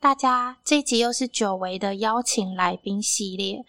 [0.00, 3.62] 大家，这集又是久违的邀请来宾系列，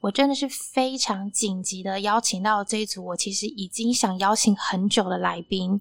[0.00, 5.80] 我真的是非常紧急的邀请到这一组，我其实已经想邀请很久的来宾，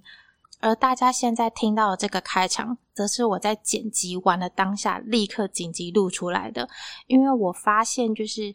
[0.62, 6.70] 而大家现在听到的这个开场，则是我在剪辑完的当下立刻紧急录出来的，
[7.08, 8.54] 因为我发现就是。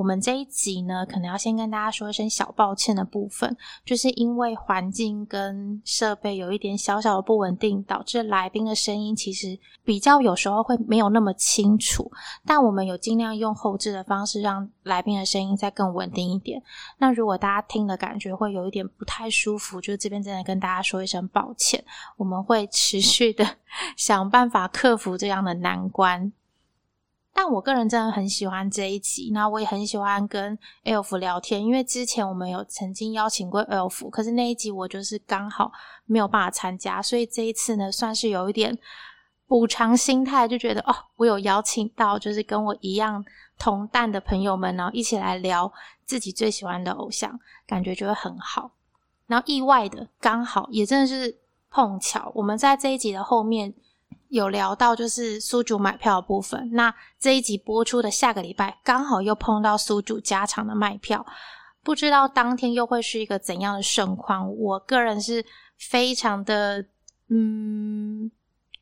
[0.00, 3.54] 我们这一集呢，可能要先跟大家说一声小抱歉的部分，
[3.84, 12.10] 就是因为环境跟设备有一点小小的不稳定，导致来宾的声音其实比较有时候会没有那么清楚。
[12.46, 16.62] 但我们有尽量用后置的方式，让来宾的声音再更稳定一点。
[16.96, 21.84] 那如果大家听的感觉会有一点不太舒服，就这边真的跟大家说一声抱歉。
[22.16, 23.46] 我们会持续的
[23.98, 26.32] 想办法克服这样的难关。
[27.42, 35.72] 但我个人真的很喜欢这一集，那我也很喜欢跟 Elf 聊天，因为之前我们有曾经邀请过 Elf，可是那一集我就是刚好
[36.04, 38.78] 没有办法参加，所以这一次呢，算是有一点
[39.46, 43.24] 补偿心态，就觉得哦，我有邀请到就是跟我一样
[43.58, 45.72] 同担的朋友们，然后一起来聊
[46.04, 48.72] 自己最喜欢的偶像，感觉就会很好。
[49.26, 51.38] 然后意外的刚好也真的是
[51.70, 53.72] 碰巧，我们在这一集的后面。
[54.30, 61.26] 有聊到就是苏主买票的部分，那这一集播出的下个礼拜刚好又碰到苏主加场的卖票，
[61.82, 64.48] 不知道当天又会是一个怎样的盛况。
[64.56, 65.44] 我个人是
[65.76, 66.86] 非常的
[67.28, 68.30] 嗯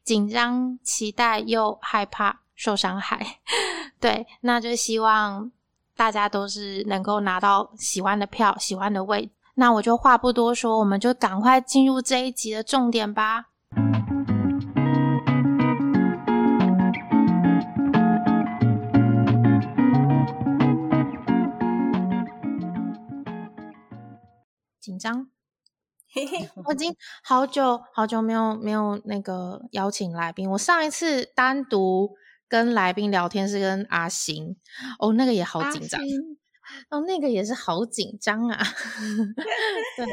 [0.05, 3.41] 紧张、期待又害怕受伤害。
[3.99, 5.51] 对，那就希望
[5.97, 9.31] 大家都是能够拿到喜欢的票、喜欢的位。
[9.55, 13.47] 那我就话不多说，我们就赶快进入这一集的重点吧。
[24.89, 25.29] 紧张，
[26.65, 30.49] 我已经好久好久没有没有那个邀请来宾。
[30.53, 32.17] 我上一次单独
[32.49, 34.57] 跟来宾聊天是跟阿星，
[34.99, 36.01] 哦，那个也好紧张，
[36.89, 38.65] 哦，那个也是好紧张啊。
[39.99, 40.07] 对，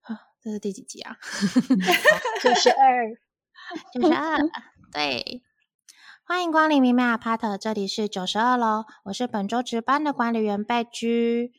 [0.00, 1.18] 啊，这是第几集啊？
[2.42, 3.14] 九十二，
[3.92, 4.38] 九十二。
[4.90, 5.42] 对，
[6.24, 11.52] 欢迎光临明媚阿帕特，这里是九十二楼，我是本周值班的管理员贝居，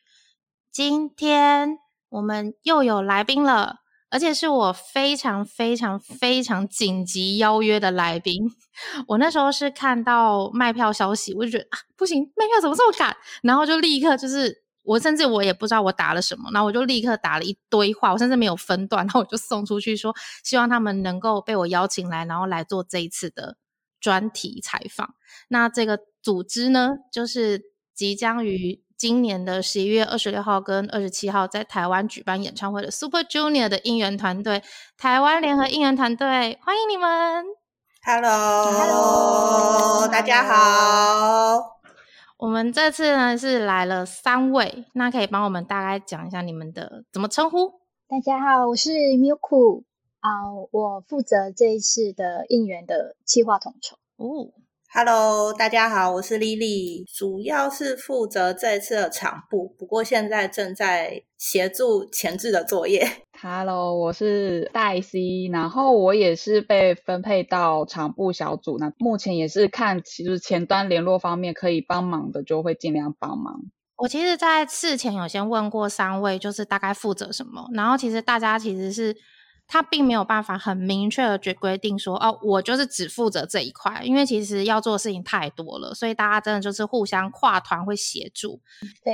[0.71, 1.77] 今天。
[2.09, 3.77] 我们又有来宾了，
[4.09, 8.43] 而且是我非常非常非常紧急邀约的来宾。
[9.07, 13.15] 我那时候是看到卖票消息，我就觉得啊，不行，卖票怎么这么赶？
[13.43, 23.57] 然后就立刻就是我，甚至我也不知道我打了什么，然后我就立刻打了一堆话，我甚至没有分段，然后我就送出去说，希望他们能够被我邀请来，然后来做这一次的
[23.99, 25.15] 专题采访。
[25.49, 27.61] 那这个组织呢，就是
[27.93, 28.81] 即将于。
[28.97, 34.63] 今年的十一月二十六号跟二十七号在台湾举办演唱会的 Super Junior 的应援团队，
[34.97, 37.45] 台湾联合应援团队，欢迎你们
[38.03, 41.77] ！Hello，Hello，大家好。
[42.37, 47.73] 我们这次呢是来了三位，那可以帮我们大概讲一下你们的怎么称呼？
[48.07, 49.83] 大家好，我是 Milku
[50.21, 50.31] 啊，
[50.71, 53.95] 我负责这一次的应援的企划统筹。
[54.15, 54.53] 哦。
[54.89, 63.05] Hello，大家好，我是 Lily，主要是负责这次的场部，不过现在正在协助前置的作业。
[63.39, 73.59] Hello，我是黛西，然后我也是被分配到场部小组，那目前也是看其实前端联络方面可以帮忙的，就会尽量帮忙。
[73.97, 79.15] 我其实，在事前有先问过三位，就是大概负责什么，然后其实大家其实是。
[79.67, 88.61] 他并没有办法很明确的决规定说，哦，我就是只负责这一块，因为其实要做的事情太多了，所以大家真的就是互相跨团会协助。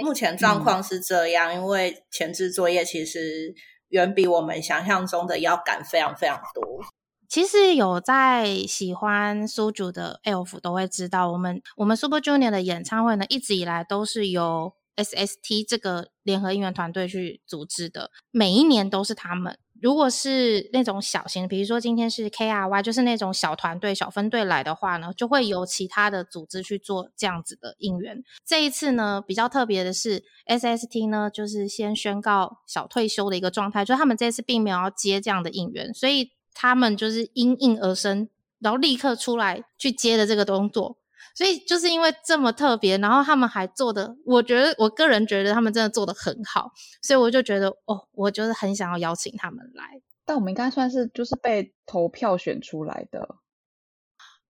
[0.03, 3.56] 目前状况是这样，因为前置作业其实
[3.90, 6.84] 远比我们想象中的要赶非常非常多。
[7.28, 19.58] 其实有在喜欢苏主的 Elf 都会知道，我们我们 Super Junior 的演唱会呢，一直以来都是由 SST 这个联合音乐团队去组织的，每一年都是他们。
[19.84, 28.24] 如果是那种小型，比如说今天是 KRY，就是那种小团队、小分队来的话呢，就会由其他的组织去做这样子的应援。
[28.46, 38.30] 这一次呢，比较特别的是 SST 呢，就是先宣告小退休的一个状态，就是他们这次并没有要接这样的应援，所以他们就是因应而生，
[38.62, 40.96] 然后立刻出来去接的这个动作。
[41.35, 46.71] 所以就是因为这么特别，然后他们还做的，我觉得我个人觉得他们真的做的很好，
[47.01, 50.01] 所以我就觉得哦，我就是很想要邀请他们来。
[50.25, 53.27] 但我们应该算是就是被投票选出来的。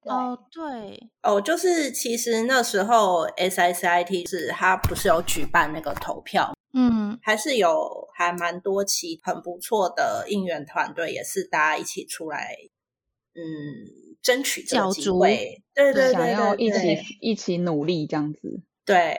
[0.02, 12.58] 哦，对，哦，就是其实那时候 SSIT 是他不是有举办那个投票，嗯，还是有还蛮多期很不错的应援团队，也是大家一起出来，
[13.36, 14.13] 嗯。
[14.24, 18.62] 争取这个机角逐会，对对对想要一起一起努力这样子。
[18.86, 19.16] 对，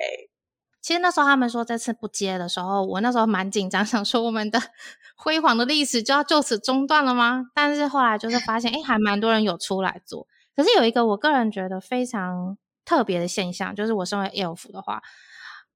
[0.81, 4.61] 其实那时候他们说这次不接的时候，我那时候蛮紧张， 想说我们的
[5.15, 7.45] 辉煌的历史就要就此中断了吗？
[7.55, 10.27] 但是后来就是发现，哎，还蛮多人有出来做。
[10.57, 15.03] 可是有一个我个人觉得非常特别的现象，就是我身为 elf 的话，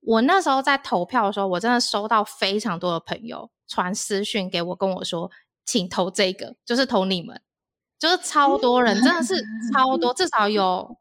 [0.01, 5.31] 我那时候在投票的时候，我真的收到非常多的朋友传私讯给我，跟我说，
[5.67, 7.41] 请投这个，就是投你们，
[7.99, 9.35] 就是超多人，真的是
[9.73, 10.97] 超多，至少有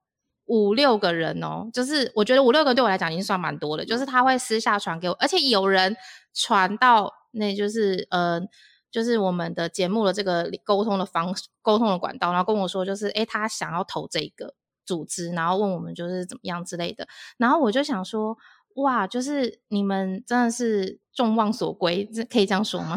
[0.46, 1.70] 五六个人哦。
[1.74, 5.96] 就是我觉得五六个对我来讲已经算蛮多了，就是他会私下传给我，而且有人
[6.34, 8.42] 传到那就是呃。
[8.90, 14.56] 就是我们的节目的这个沟通的方沟通的管道，然后跟我说，就是诶，他想要投这个
[14.86, 17.06] 组织，然后问我们就是怎么样之类的。
[17.38, 18.36] 然后我就想说，
[18.76, 22.96] 哇，就是你们真的是众望所归，这可以这样说吗？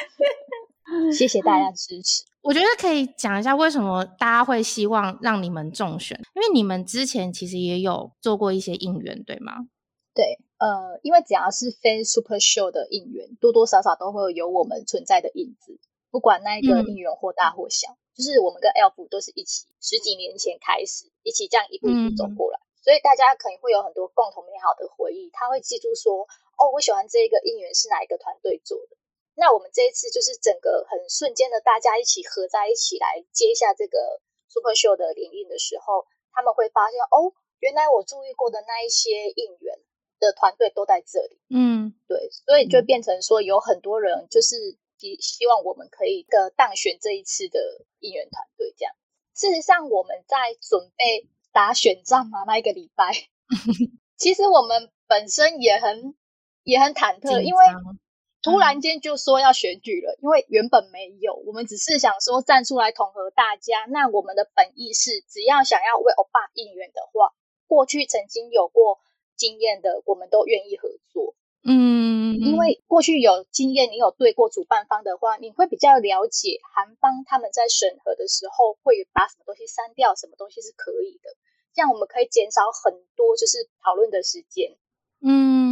[1.16, 2.24] 谢谢大家支持。
[2.46, 9.66] 我觉得可以讲一下为什么大家会希望让你们中选，因为你们之前其实也有做过一些应援，对吗？
[10.14, 15.76] 对，呃，因为只要是非 Super Show 的应援，多多少少都会有我们存在的影子，
[16.12, 26.22] 不管那一个嗯应援或大或小，就是我们跟 Elf 都是一起十几年前开始，一起这样一步一步走过来，所以大家可能会有很多共同美好的回忆，他会记住说，
[26.54, 28.94] 哦，我喜欢这个应援是哪一个团队做的。
[29.36, 39.78] 那我们这一次就是整个很瞬间的，大家一起合在一起来接下这个 Super Show 的联映的时候，他们会发现，哦，原来我注意过的那一些应援
[40.18, 41.38] 的团队都在这里。
[41.50, 44.56] 嗯对，所以就变成说有很多人就是
[44.98, 47.60] 希希望我们可以个当选这一次的
[48.00, 48.94] 应援团队这样。
[49.34, 53.12] 事实上，我们在准备打选战嘛那一个礼拜，
[54.16, 56.16] 其实我们本身也很
[56.62, 57.98] 也很忐忑，因为张
[58.46, 63.84] 突然间就说要选举了，因为原本没有，我们只是想说站出来统合大家。
[63.90, 67.34] 那我们的本意是，只要想要为欧巴应援的话，
[67.66, 69.00] 过去曾经有过
[69.34, 71.34] 经验的，我们都愿意合作。
[71.68, 81.34] 嗯，因为过去有经验，你有对过主办方的话，你会比较了解韩方他们在审核的时候会把什么东西删掉，什么东西是可以的，
[81.74, 84.76] 这样我们可以减少很多就是讨论的时间。
[85.20, 85.65] 嗯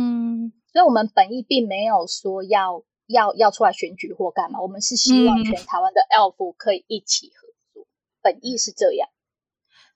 [0.74, 7.86] 所以，我们本意并没有说要要要出来选举或干嘛，我们是希望嗯全台湾的 elf 可以一起合作，
[8.20, 9.08] 本意是这样。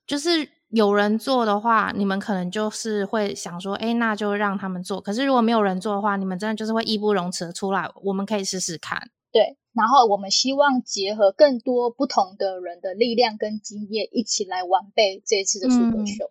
[0.07, 5.01] 就是有人做的话，你们可能就是会想说，哎，那就让他们做。
[5.01, 9.11] 可是如果没有人做的话，你们真的就是会义不容辞的出来，我们可以试试看。
[9.33, 16.31] 对，然后我们希望结合更多不同的人的力量跟经验，一起来完备这一次的 Super 嗯 Show。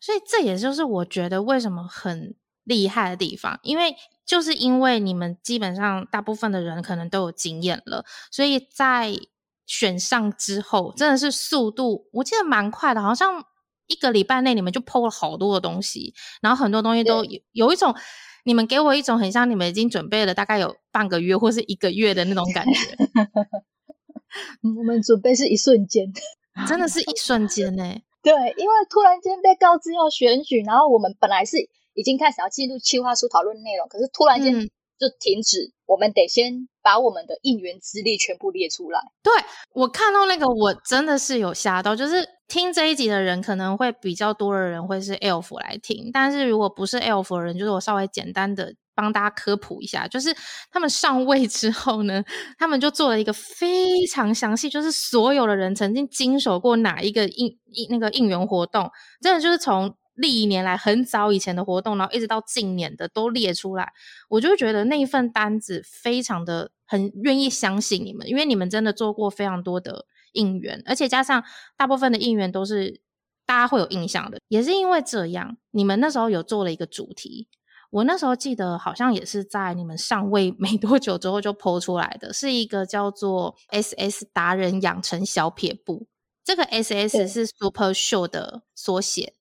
[0.00, 3.96] 所以这也就是我觉得为什么很厉害的地方，因为
[4.26, 9.14] 就是因为你们基本上大部分的人可能都有经验了，所以在
[9.64, 13.42] 选上之后，真的是速度，我记得蛮快的，好像
[13.86, 17.94] 一个礼拜内你们就 PO 了好多的东西，然后很多东西都有有一种。
[18.48, 22.94] 你们给我一种很像你们已经准备了大概有半个月或是一个月的那种感觉，
[24.62, 26.06] 嗯我们准备是一瞬间。
[26.68, 27.82] 真的是一瞬间呢、
[28.22, 31.56] 对，因为突然间被告知要选举，然后我们本来是
[31.96, 39.00] 已经开始要进入计划书讨论内容，可是突然间嗯就停止，我们得先把我们的应援资历全部列出来。
[39.22, 39.32] 对
[39.74, 41.96] 我看到那个，我真的是有吓到。
[41.96, 50.34] 就是听这一集的人，可能会比较多的人会是 elf 来听，但是如果不是 elf 的人，就是我稍微简单的帮大家科普一下，就是
[50.70, 52.24] 他们上位之后呢，
[52.58, 59.94] 他们就做了一个非常详细，就是所有的人曾经经手过哪一个应应那个应援活动，真的就是从。
[60.16, 63.92] 历年来很早以前的活动，然后一直到近年的都列出来，
[64.28, 71.44] 我就觉得那一份单子非常的很愿意相信你们，因为你们真的做过非常多的应援，而且加上
[71.76, 73.00] 大部分的应援都是
[73.44, 77.48] 大家会有印象的，也是因为这样，你们那时候有做了一个主题。
[77.90, 86.08] 我那时候记得好像也是在你们上位 没多久之后就剖出来的，是一个叫做 SS 达人养成小撇步。
[86.44, 89.34] 这个 SS 是 Super Show 的缩写，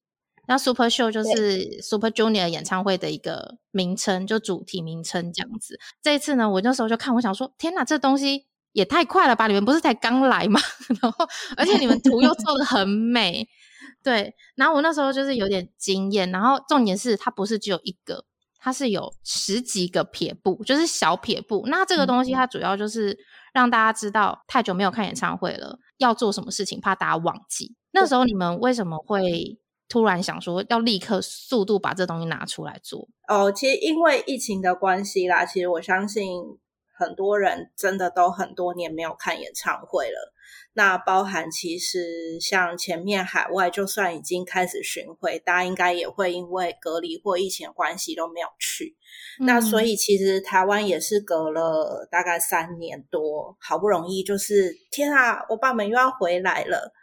[0.47, 5.79] 那 Super Show 就是 Super Junior 演唱会的一个名称，就主题名称这样子。
[6.01, 9.47] 这一次呢，我那时候就看，我想说，天哪，这东西也太快了吧！
[9.47, 10.59] 你们不是才刚来吗？
[11.01, 11.25] 然后，
[11.57, 13.47] 而且你们图又做的很美，
[14.03, 14.35] 对。
[14.55, 16.29] 然后我那时候就是有点惊艳。
[16.31, 18.25] 然后重点是，它不是只有一个，
[18.59, 21.63] 它是有十几个撇步，就是小撇步。
[21.67, 23.17] 那这个东西它主要就是
[23.53, 27.75] 让大家知道，太久没有看演唱会了，要做什么事情，怕大家忘记。
[27.91, 29.57] 那时候你们为什么会？
[29.87, 36.41] 突然想说要立刻速度把这东西拿出来做哦，其实因为疫情的关系啦，其实我相信
[36.97, 40.33] 很多人真的都很多年没有看演唱会了。
[40.73, 48.95] 那包含其实像前面海外就算已经开始巡回，大家应该也会因为隔离或疫情关系都没有去。
[49.39, 56.93] 那所以其实台湾也是隔了大概三年多，好不容易就是天啊，我爸们又要回来了。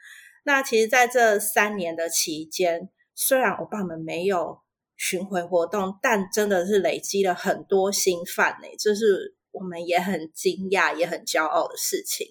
[0.44, 4.58] 那其实在这三年的期间，虽然欧巴们没有
[4.96, 12.26] 巡回活动，但真的是累积了很多新饭呢，这是我们也很惊讶也很骄傲的事情。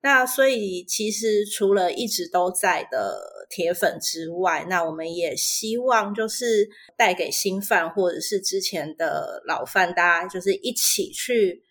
[0.00, 11.64] 那所以其实除了一直都在的铁粉之外，那我们也希望就是带给新饭或者是之前的老饭，大家就是一起去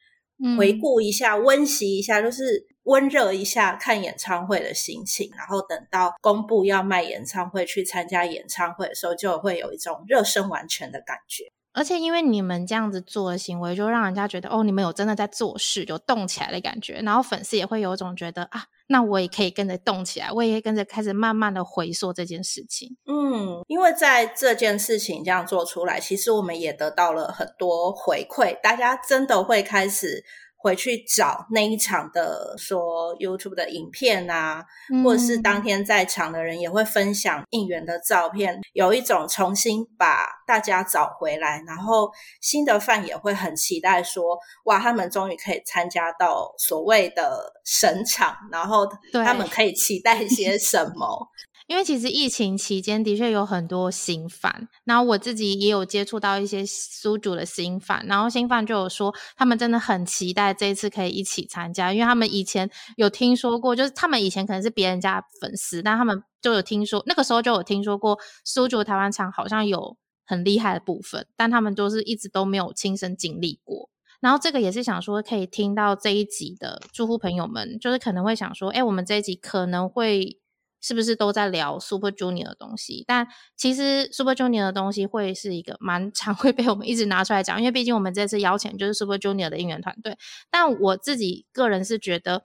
[0.57, 5.29] 回顾一下、温习一下，就是温热一下看演唱会的心情。
[5.37, 11.51] 然后等到公布要卖演唱会、去参加演唱会的时候，就会有一种热身完全的感觉。
[11.73, 17.01] 而且因为你们这样子做的行为，就让人家觉得哦，你们有真的在做事，有动起来的感觉。
[17.03, 22.97] 然后粉丝也会有一种觉得啊，那我也可以跟着动起来，我也跟着开始慢慢的回溯这件事情。
[23.05, 30.25] 嗯，因为在这件事情这样做出来，其实我们也得到了很多回馈，大家真的会开始。
[30.67, 34.65] 回去找那一场的说 YouTube 的影片啊，
[35.01, 51.29] 或者是当天在场的人也会分享应援的照片，有一种重新把大家找回来，然后新的饭也会很期待说，哇，他们终于可以参加到所谓的神场，然后他们可以期待些什么。
[51.67, 73.89] 因为其实疫情期间的确有很多新饭，然后我自己也有接触到一些苏主的新饭，然后新饭就有说他们真的很期待这一次可以一起参加，因为他们以前有听说过，就是他们以前可能是别人家粉丝，但他们就有听说那个时候就有听说过苏主台湾场好像有很厉害的部分，但他们都是一直都没有亲身经历过。
[74.21, 80.39] 然后这个也是想说可以听到这一集的住户朋友们，就是可能会想说，哎，我们这一集可能会。
[80.81, 83.03] 是不是都在聊 Super Junior 的东西？
[83.07, 90.17] 但其实 Super Junior 的东西会是一个蛮 常会被我们一直拿出来讲，因为毕竟我们这次邀请就是 Super Junior 的应援团队。
[90.49, 92.43] 但我自己个人是觉得。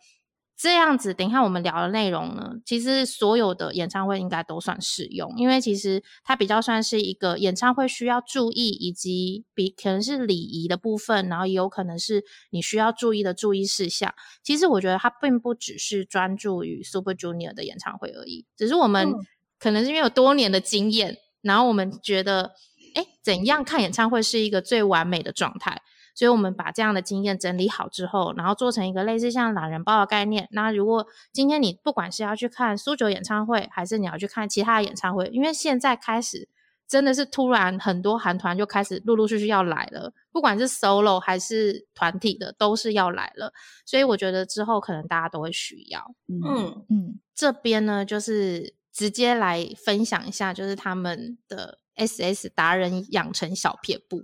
[0.62, 14.14] 这样子，等一下我们聊的内容呢，其实所有的演唱会应该都算适用，因为其实它比较算是一个演唱会需要注意，以及比可能是礼仪的部分，然后也有可能是你需要注意的注意事项。
[14.44, 19.12] 其实我觉得它并不只是专注于 Super Junior 的演唱会而已，只是我们
[19.58, 22.52] 可能是因为有多年的经验，然后我们觉得，
[22.94, 25.82] 哎，怎样看演唱会是一个最完美的状态。
[26.14, 30.48] 所以我们把这样的经验整理好之后，然后做成一个类似像懒人包的概念。
[30.50, 36.48] 那如果今天你不管是要去看苏九演唱会，还是你要去看其他的演唱会，因为现在开始
[36.86, 43.52] 真的是突然很多韩团就开始陆陆续续要来了，不管是 solo 还是团体的，都是要来了。
[43.86, 46.14] 所以我觉得之后可能大家都会需要。
[46.28, 54.22] 嗯嗯，这边呢就是直接来分享一下，就是他们的 SS 达人养成小撇步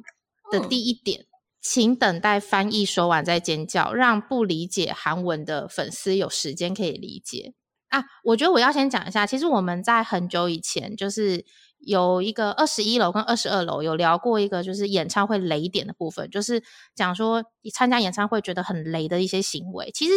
[0.52, 1.24] 的第一点。
[1.60, 7.52] 请等待翻译说完再尖叫，让不理解韩文的粉丝有时间可以理解
[7.88, 8.04] 啊！
[8.24, 11.44] 我觉得我要先讲一下，其实我们在很久以前就是
[11.78, 16.62] 有一个二十一楼跟二十二楼有聊过一个就是演唱会雷点的部分，就是
[16.94, 19.90] 讲说你参加演唱会觉得很雷的一些行为。
[19.92, 20.12] 其实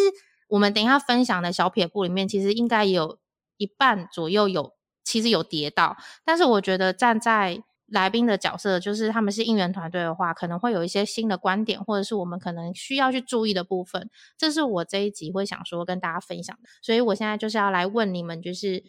[0.48, 3.18] 我们等一下分享的小撇步里面，其实应该有
[3.58, 7.64] 一半左右有其实有跌到，但是我觉得站在。
[7.92, 14.10] 来宾的角色就是他们是应援团队的话，可能会有一些新的观点，或者是我们可能需要去注意的部分。
[14.38, 16.70] 这是我这一集会想说跟大家分享的。
[16.82, 18.84] 所以我现在就是要来问你们，就是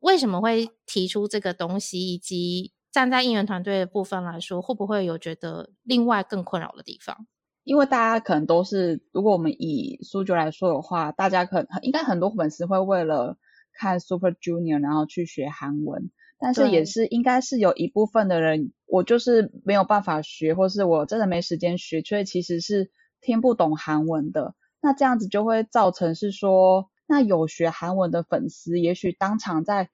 [0.00, 7.26] 为什么会提出这个东西，以及站在应援团队的部分来说，会不会有觉得另外更困扰的地方？
[7.62, 13.38] 因为大家可能都是，如果我们以苏九来说的话，大家可能应该很多粉丝会为了
[13.72, 16.10] 看 Super Junior 然后去学韩文。
[16.38, 22.90] 但是也是应该是有一部分的人，我就是没有办法学，或是我真的没时间学，所以其实是
[23.20, 24.54] 听不懂韩文的。
[24.82, 29.88] 那这样子就会造成是说，那有学韩文的粉丝，也许当场在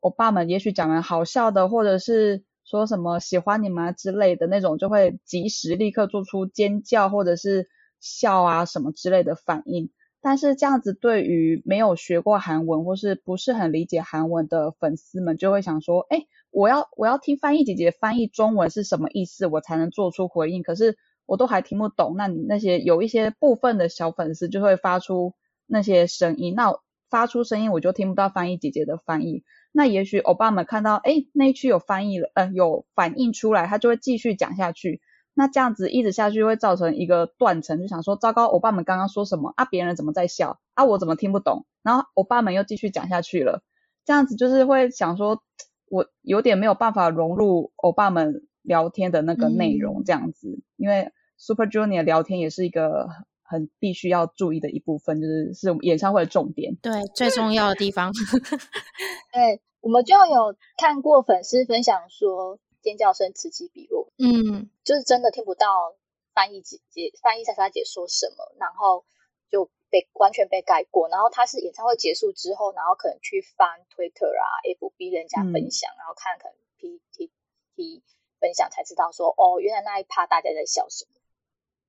[0.00, 7.68] 我爸们也许讲完好笑的，或者是说什么喜欢你们啊之类的那种，就会及时立刻做出尖叫或者是
[8.00, 9.90] 笑啊什么之类的反应。
[10.22, 20.62] 但是这样子对于没有学过韩文或是不是很理解韩文的粉丝们，就会想说，哎，我要我要听翻译姐姐翻译中文是什么意思，我才能做出回应。
[20.62, 25.34] 可是我都还听不懂，那你那些有一些部分的小粉丝就会发出
[25.66, 26.72] 那些声音，那
[27.10, 29.42] 发出声音我就听不到翻译姐姐的翻译。
[29.72, 35.00] 那也许欧巴们看到，哎，那一区有翻译了，呃，有反应出来，他就会继续讲下去。
[35.34, 39.64] 那这样子一直下去会造成一个断层，就想说糟糕，欧巴们刚刚说什么啊？
[39.64, 40.84] 别人怎么在笑啊？
[40.84, 41.64] 我怎么听不懂？
[41.82, 43.62] 然后欧巴们又继续讲下去了，
[44.04, 45.42] 这样子就是会想说，
[45.88, 53.08] 我有点没有办法融入欧巴们聊天的那个内容，这样子，因为 Super Junior 聊天也是一个
[53.42, 58.12] 很必须要注意的一部分，就是是演唱会的重点，对，最重要的地方。
[59.32, 62.58] 对，我们就有看过粉丝分享说。
[62.82, 65.94] 尖叫声此起彼落，嗯，就是真的听不到
[66.34, 69.04] 翻译姐姐翻译莎莎姐说什么，然后
[69.48, 71.08] 就被完全被盖过。
[71.08, 78.02] 然后他是演唱会结束之后，然后可能去翻 Twitter 啊、FB 人家分享，然后看可能 PTT
[78.40, 81.20] 分享才知道说，哦，原来那一趴大家在笑什么。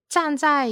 [0.08, 0.70] 站在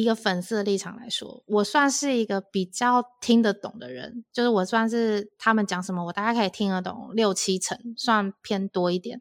[0.00, 9.20] 一个粉丝的立场来说，我算是一个比较听得懂的人，就是我算是他们讲什么，我大概可以听得懂六七成，算偏多一点。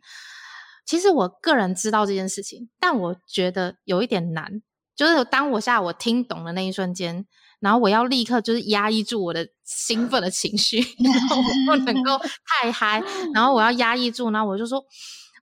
[0.85, 4.61] 其实我个人知道这件事情，但我觉得有一点难，
[4.95, 7.25] 就是当我下我听懂的那一瞬间，
[7.59, 12.17] 然后我要立刻就是压抑住我的兴奋的情绪，然后我不能够
[12.63, 14.81] 太嗨，然后我要压抑住，然后我就说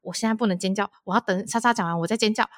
[0.02, 2.50] 我现在不能尖叫，我要等莎莎讲完我再尖叫。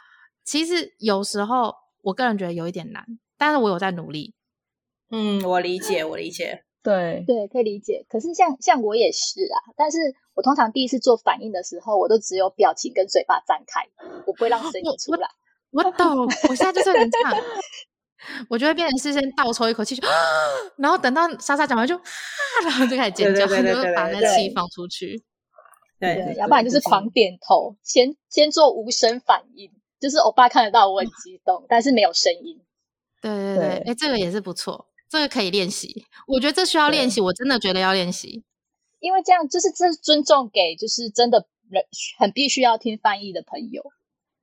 [0.45, 1.80] 其实有时候。
[2.01, 3.05] 我个人觉得有一点难，
[3.37, 4.33] 但是我有在努力。
[5.11, 8.05] 嗯，我理解，我理解，对对，可以理解。
[8.09, 9.97] 可是像像我也是啊，但是
[10.33, 13.85] 我通常第一次做反应的时候，我都只有表情跟嘴巴张开，
[14.25, 15.27] 我不会让声音出来。
[15.71, 17.35] 我懂，我现在就是很唱，
[18.49, 19.99] 我就会变成是先倒抽一口气，
[20.77, 21.93] 然后等到莎莎讲完就，
[22.63, 23.53] 然后就开始尖叫，就
[23.95, 25.23] 把那气放出去。
[25.99, 29.71] 对，要不然就是狂点头，先先做无声反应。
[30.01, 32.59] 就是欧巴看得到我很激动，但是没有声音。
[33.21, 36.07] 对对对，哎，这个也是不错，这个可以练习。
[36.27, 38.43] 我觉得这需要练习，我真的觉得要练习。
[38.99, 41.85] 因为这样就是这是尊重给就是真的人
[42.17, 43.83] 很必须要听翻译的朋友。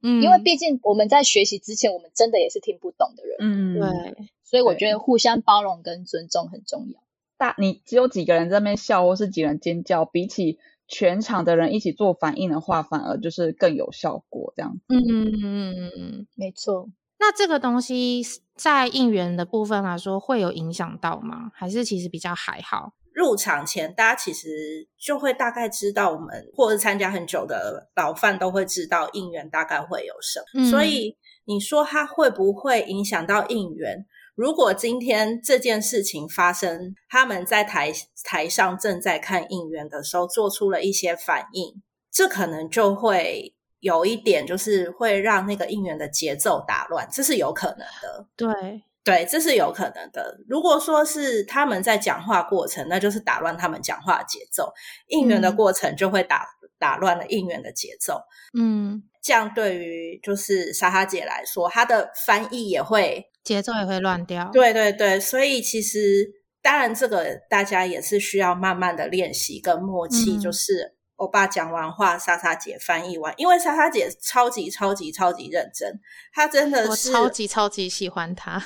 [0.01, 3.37] 嗯，因为毕竟我们在学习之前，我们真的也是听不懂的人。
[3.41, 4.29] 嗯，对。
[4.45, 7.03] 所以我觉得互相包容跟尊重很重要。
[7.37, 10.59] 大你只有几个人在那边笑，或是几人尖叫，比起。
[10.89, 14.53] 全场的人一起做反应的话，反而就是更有效果。
[14.57, 16.89] 这样，嗯嗯嗯嗯，没错。
[17.21, 18.23] 那这个东西
[18.57, 21.51] 在应援的部分来说，会有影响到吗？
[21.55, 22.95] 还是其实比较还好？
[23.13, 30.71] 入场前，大家其实就会大概知道，我们或者参加很久的老范都会知道应援大概会有什么。
[30.71, 34.07] 所以你说它会不会影响到应援？
[34.39, 48.29] 如果今天这件事情发生，他们在台台上正在看应援的时候，做出了一些反应，这可能就会有一点，就是会让那个应援的节奏打乱，这是有可能的。
[48.37, 50.39] 对对，这是有可能的。
[50.49, 54.73] 如果说是他们在讲话过程，那就是打乱他们讲话节奏，
[55.09, 56.47] 应援的过程就会打
[56.79, 58.21] 打乱了应援的节奏。
[58.57, 63.27] 嗯，这样对于就是莎莎姐来说，她的翻译也会。
[63.49, 66.29] 节奏也会乱掉，对对对，所以其实
[66.61, 70.39] 当然这个大家也是需要慢慢的练习跟默契。
[70.39, 75.99] 就是欧巴讲完话，莎莎姐翻译完，因为莎莎姐超级超级超级认真，
[76.35, 78.63] 她真的是超级超级喜欢她。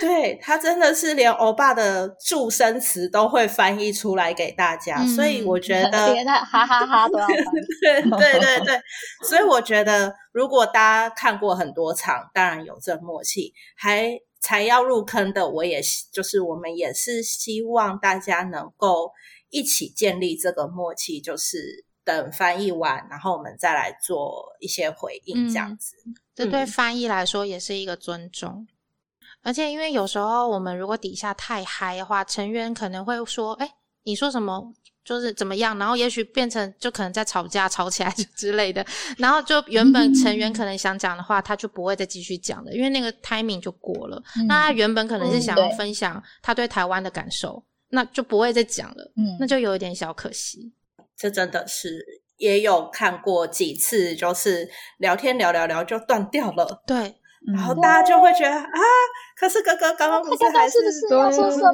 [0.08, 7.36] 对他真的是连欧巴的助生词都会翻译出来给大家，所以我觉得 连他 哈哈哈都要翻。
[7.80, 8.80] 对对对对，
[9.28, 10.72] 所以我觉得如果大
[11.08, 19.12] 家看过很多场，当然有这默契，还才要入坑的，我也就是我们也是希望大家能够
[19.50, 25.94] 一起建立这个默契，就是等翻译完，然后我们再来做一些回应，这样子。
[26.34, 28.66] 这对翻译来说也是一个尊重。
[29.42, 33.70] 而且，因为有时候我们如果底下太嗨的话，成员可能会说：“哎，
[34.04, 34.72] 你说什么？
[35.02, 38.84] 就是怎么样？”然后也许变成就可能在吵架、吵起来 之类的。
[39.16, 44.22] 然后就原本成员可能想讲的话，他就不会再继续讲了，因为那个 timing 就过了。
[44.46, 49.12] 那他原本可能是想要分享他对台湾的感受，那就不会再讲了。
[49.16, 50.72] 嗯，那就有一点小可惜。
[51.16, 52.04] 这真的是
[52.36, 56.82] 也有看过几次，就是聊天聊聊聊就断掉了。
[56.86, 57.14] 对。
[57.46, 58.68] 然后大家就会觉得啊，
[59.38, 61.72] 可是哥哥刚刚不是还是说什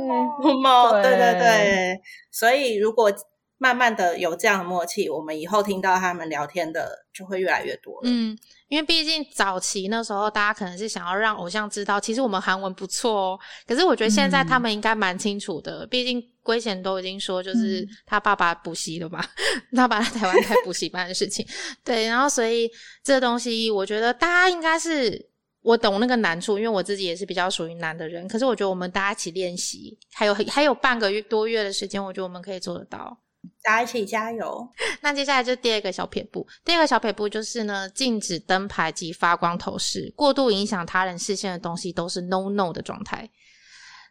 [0.63, 0.93] 么？
[1.03, 2.01] 对对对，
[2.31, 3.13] 所以如果
[3.59, 7.99] 慢慢的有这样的默契，我们以后听到他们聊天的就会越来越多。
[8.05, 8.37] 嗯，
[8.69, 13.39] 因为毕竟早期那时候大家可能是想要让偶像知道，其实我们韩文不错哦。
[13.67, 19.25] 可是我觉得现在他们应该蛮清楚的，毕竟龟贤都已经说，就是他爸爸补习了嘛，
[19.75, 21.45] 他爸在台湾开补习班的事情。
[21.83, 22.71] 对，然后所以
[23.03, 25.35] 这东西，我觉得大家应该是。
[25.67, 28.29] 我懂那个难处，因为我自己也是比较属于难的人。
[28.29, 33.19] 可是我觉得我们大家一起练习，还有还有半个月多月的时间，我觉得我们可以做得到。
[33.65, 34.65] 大家一起加油。
[35.03, 43.29] 那接下来就第二个小撇步，第二个小撇步就是呢，禁止灯牌及发光头饰，过度影响他人视线的东西都是 no no 的状态。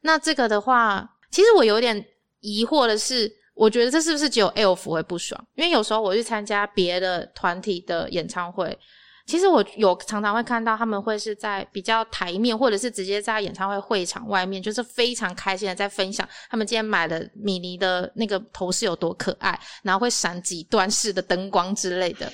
[0.01, 2.05] 那这个的话，其实我有点
[2.41, 5.41] 疑惑的是，我觉得这是不是只有 Elf 会不爽？
[5.55, 8.77] 因为有时候我去参加别的团体的演唱会。
[9.25, 22.31] 其实我有常常会看到他们会是在比较台面，或者是直接在演唱会会场外面，就是非常开心的在分享他们今天买的米妮的那个头饰有多可爱，然后会闪几段式的灯光之类的。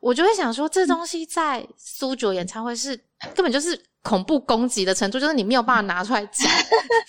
[0.00, 2.96] 我就会想说，这东西在苏九演唱会是
[3.34, 6.50] 根本就是恐怖攻击的程度，就是你没有办法拿出来讲。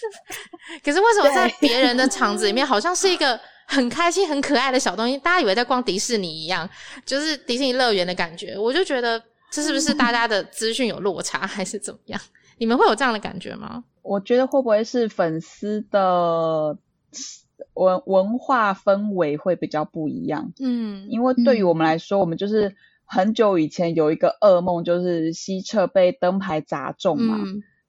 [0.86, 3.40] 可是为什么在别人的场子里面，好像是一个？
[3.67, 6.69] 很开心、很可爱的小东西，大家以为在逛迪士尼一样，
[7.06, 8.58] 就是迪士尼乐园的感觉。
[8.58, 12.21] 我就觉得这是不是大家的资讯有落差，还是怎么样？
[12.58, 13.84] 你们会有这样的感觉吗？
[14.01, 16.78] 我觉得会不会是粉丝的
[17.73, 20.54] 文文化氛围会比较不一样？
[20.60, 27.39] 嗯，因为对于我们来说，我们就是很久以前有一个噩梦，就是西侧被灯牌砸中嘛。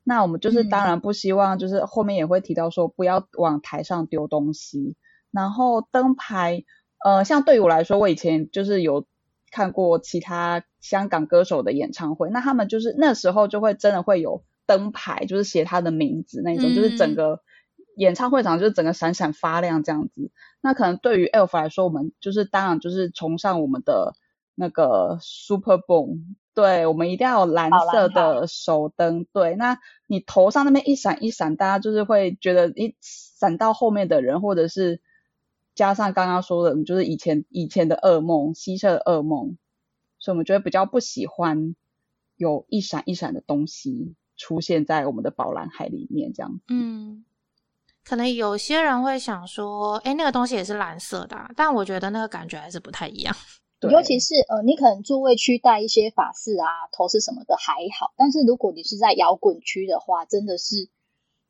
[0.02, 4.96] 那我们就是当然不希望，就是后面也会提到说不要往台上丢东西。
[5.30, 6.64] 然后灯牌，
[7.04, 9.06] 呃，像对于我来说，我以前就是有
[9.50, 17.40] 看过其他香港歌手的演唱会，那他们就是那时候就会真的会有灯牌，就是写他的名字那种，就是整个
[17.96, 20.30] 演唱会场就是整个闪闪发亮这样子。
[20.62, 24.14] 那可能对于 Elf 来说，我们就是当然就是崇尚我们的
[24.54, 26.20] 那个 Super Boom，
[26.54, 29.26] 对我们一定要有蓝色的手灯。
[29.32, 35.02] 对，那你头上那边一闪一闪，大家就是会觉得一闪到后面的人，或者是。
[35.76, 39.56] 加上刚刚说的，就是以前以前的噩梦，西社的噩梦，
[40.18, 41.76] 所以我们觉得比较不喜欢
[42.36, 46.60] 有一闪一闪的东西出现在我们的宝蓝海里面，这样。
[46.68, 47.24] 嗯，
[48.02, 53.36] 可能有些人会想说，哎，那个东西也是蓝色的，但我觉得那个感觉还是不太一样。
[53.90, 60.88] 尤其是呃，你可能座位区带一些法式啊、头饰什么的还好，但是如果你是在摇滚区的话，真的是。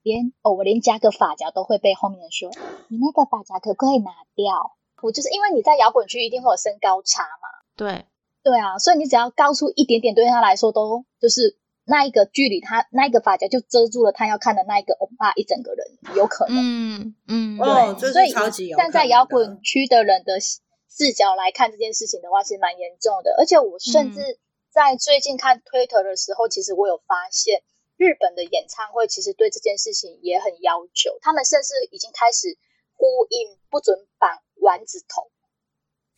[0.06, 2.48] 连哦，我连加个发夹都会被后面人说，
[2.86, 4.78] 你那个发夹可不可以拿掉？
[5.02, 7.48] 我就是因为你在摇滚区一定会有身高差嘛。
[7.74, 8.06] 对，
[8.44, 16.56] 对啊，所以你只要高出一点点，对他来说都就是那一个距离，他那一个发夹就遮住了他要看的那一个欧巴一整个人，有可能。
[16.56, 23.34] 嗯嗯，对，所以站在摇滚区的人的视角来看这件事情的话，其实蛮严重的。
[23.36, 24.38] 而且我甚至
[24.70, 27.60] 在最近看推特的时候，其实我有发现。
[27.96, 32.56] 日本的演唱会其实对这件事情也很要求，他们甚至已经开始
[32.94, 35.30] 呼应不准绑丸子头。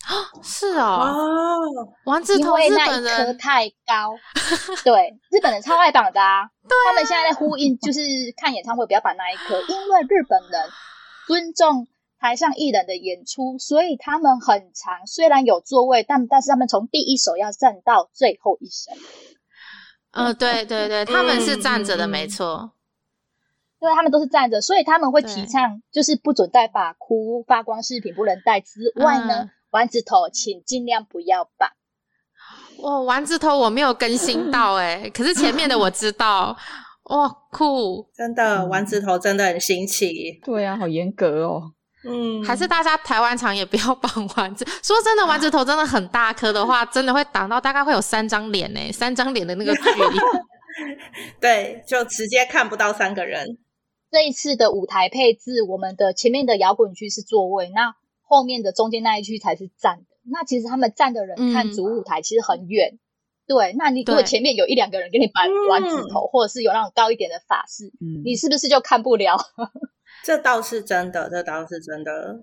[0.06, 1.12] 啊，是啊，
[2.06, 4.14] 丸子头因为那一颗太高，
[4.84, 6.48] 对，日本人超爱绑的啊，
[6.86, 8.00] 他们现在在呼应，就是
[8.36, 10.70] 看演唱会不要绑那一颗，因为日本人
[11.26, 11.88] 尊重
[12.18, 18.92] 台上艺人的演出，所以他们很长，虽然有座位，但但是他们从第一首要站到最后一首。
[20.18, 22.72] 嗯，对对对，他们是站着的，没错。
[23.80, 31.70] 对，他们都是站着，所以他们会提倡，就是不准戴发箍、发光饰品不能戴之外呢，丸子头请尽量不要绑。
[32.82, 36.56] 哇，丸子头我没有更新到哎， 可是前面的我知道。
[37.04, 38.06] 哇，酷！
[38.14, 40.40] 真的，丸子头真的很新奇。
[40.44, 41.72] 对啊，好严格哦。
[42.04, 44.64] 嗯，还是大家台湾场也不要绑丸子。
[44.82, 50.18] 说真的，丸子头真的很大颗的话， 真的会挡到大概会有三张脸呢，三张脸的那个距离。
[51.40, 53.58] 对，就直接看不到三个人。
[54.10, 60.04] 这一次的舞台配置，我们的前面的摇滚区是座位，那后面的中间那一区才是站的。
[60.30, 62.98] 那其实他们站的人看主舞台其实很远。
[63.46, 67.90] 对，那你如果前面有一两个人给你绑丸子头，或者是有那种高一点的发饰，
[68.24, 69.36] 你是不是就看不了？
[70.24, 72.36] 这倒是真的，这倒是真的。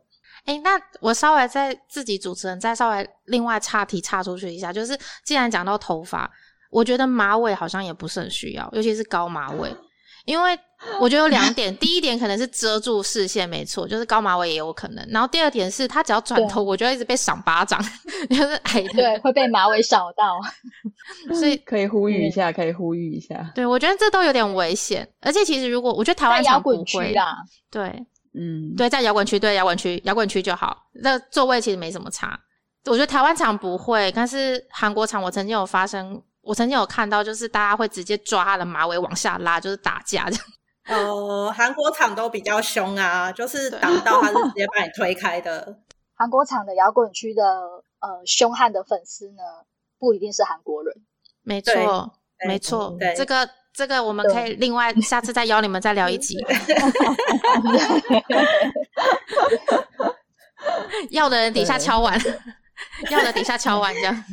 [0.46, 6.30] 哎，那我稍微再自己主持人再稍微另外岔题岔出去一下，就是既然讲到头发，
[6.70, 9.76] 我觉得马尾好像也不是很需要，尤其是高马尾。
[10.26, 10.58] 因为
[11.02, 15.06] 我觉得有两点， 第一点可能是遮住视线，没错，就是高马尾也有可能。
[15.10, 17.82] 然后第二点是他只要转头，我就一直被赏巴掌，
[18.30, 20.39] 就是矮的，对，会被马尾扫到。
[21.36, 23.52] 所以可以呼吁一下，可以呼吁一下。
[23.54, 25.08] 对，我觉得这都有点危险。
[25.21, 27.36] 而且其实如果我觉得台湾摇滚区啦，
[27.69, 27.89] 对，
[28.34, 32.39] 嗯，对，在摇滚区，对摇滚区，摇滚区就好，那座位其实没什么差。
[32.86, 36.21] 我觉得台湾场不会，但是韩国场我曾经有发生。
[36.45, 40.45] 我曾经有看到，就是大家会直接抓他的马尾往下拉，就是打架这样。
[40.88, 45.80] 哦，韩国场都比较凶啊，就是挡到他是直接 把你推开的。
[46.13, 47.43] 韩国场的摇滚区的
[48.00, 49.43] 呃凶悍的粉丝呢，
[50.00, 50.95] 不一定是韩国人。
[51.41, 52.12] 没错，
[52.48, 56.38] 没错，这个这个我们可以另外 下次再邀你们再聊一集。
[61.12, 62.19] 要的人底下敲完，
[63.10, 64.24] 要的底下敲完这样，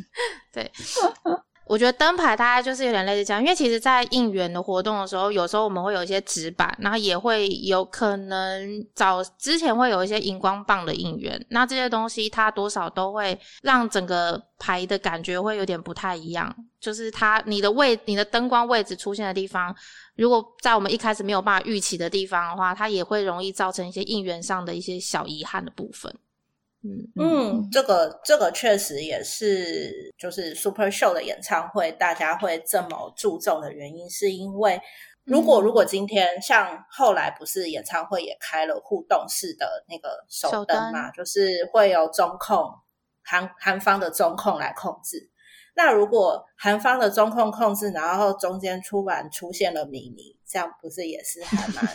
[0.53, 0.71] 对。
[1.73, 19.75] 我觉得灯牌大概就是有点类似这样，因为其实，在应援的活动的时候，有时候我们会有一些纸板，然后也会有可能早之前会有一些荧光棒的应援，那这些东西它多少都会让整个牌的感觉会有点不太一样，就是它你的位、你的灯光位置出现的地方，
[20.15, 26.15] 如果在我们一开始没有办法预期的地方的话，它也会容易造成一些应援上的一些小遗憾的部分。
[27.15, 34.81] 嗯这个这个确实也是，就是 Super Show 的演唱会，大家会这么注重的原因，是因为
[35.23, 42.69] 如果如果今天像后来不是演唱会也开了互动式的那个手灯嘛，就是会有中控
[43.23, 45.29] 韩韩方的中控来控制。
[45.75, 51.85] 那如果韩方的中控控制，然后中间突然出现了米妮，这样不是也是还蛮？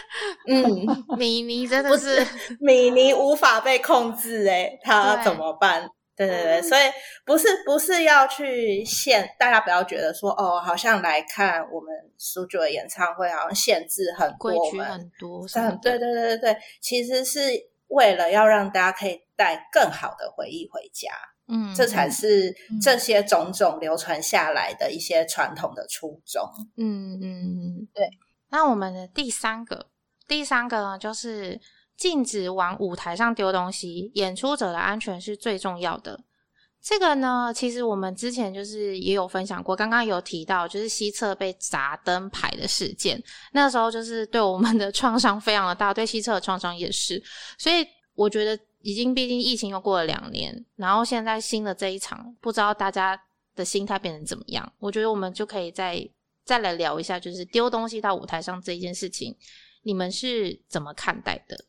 [0.48, 0.86] 嗯，
[1.18, 2.26] 米妮真的是
[2.60, 5.88] 米妮无法被控制哎，他怎么办？
[6.16, 6.80] 对对对，所以
[7.26, 15.46] 不是不是要去限，大家不要觉得说哦，好像来看我们苏九的演唱会，好像限制很多，规矩很多。
[15.54, 17.40] 嗯，对对对对对，其实是
[17.88, 21.10] 为了要让大家可以带更好的回忆回家。
[21.48, 26.42] 嗯，这才是这些种种流传下来的一些传统的初衷。
[26.78, 28.08] 嗯嗯嗯，对。
[28.56, 29.86] 那我们的第三个，
[30.26, 31.60] 第三个呢，就是
[31.94, 36.18] 禁止往舞台上丢东西，演出者的安全是最重要的。
[36.80, 47.22] 这个呢，其实我们之前就是也有分享过，刚刚有提到，就是西侧被砸灯牌的事件，那时候就是对我们的创伤非常的大，对西侧的创伤也是。
[47.58, 53.20] 所以我觉得，已经毕竟疫情又过了两年，然后现在新的这一场，不知道大家
[53.54, 54.72] 的心态变成怎么样。
[54.78, 56.08] 我觉得我们就可以在。
[56.46, 59.36] 再来聊一下，就是丢东西到舞台上这件事情，
[59.82, 61.66] 你们是怎么看待的？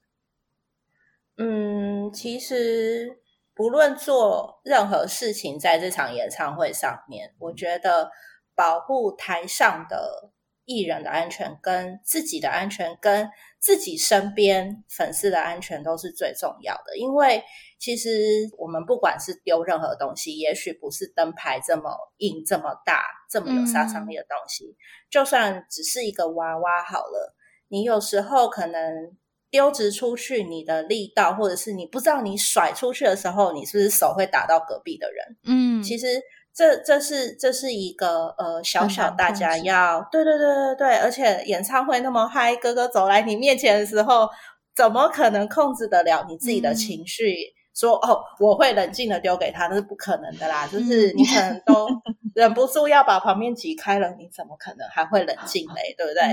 [1.35, 3.19] 嗯，其实
[3.53, 8.11] 不论做任何事情，在这场演唱会上面，我觉得
[8.55, 10.31] 保护台上的。
[10.67, 16.97] 艺人的安全、跟自己的安全、跟自己身边粉丝的安全都是最重要的。
[16.97, 17.41] 因为
[17.79, 18.09] 其实
[18.57, 24.75] 我们不管是丢任何东西，也许不是灯牌这么硬、这么大、这么有杀伤力的东西，
[25.09, 27.33] 就算只是一个娃娃好了，
[27.69, 29.15] 你有时候可能
[29.49, 35.37] 丢直出去，你的力道，或者是你不知道你甩出去的时候，你是不是手会打到隔壁的人？
[35.45, 36.21] 嗯，其实。
[36.57, 44.27] 这这是这是一个呃小小大家要对对对对对，而且演唱会那么嗨，哥哥走来你面前的时候，
[44.75, 47.53] 怎么可能控制得了你自己的情绪？
[47.75, 50.65] 说哦，我会冷静的丢给他，那是不可能的啦。
[50.65, 51.87] 就是你可能都
[52.33, 55.93] 忍不住要把旁边挤开了，你怎么可能还会冷静嘞？
[55.95, 56.23] 对不对？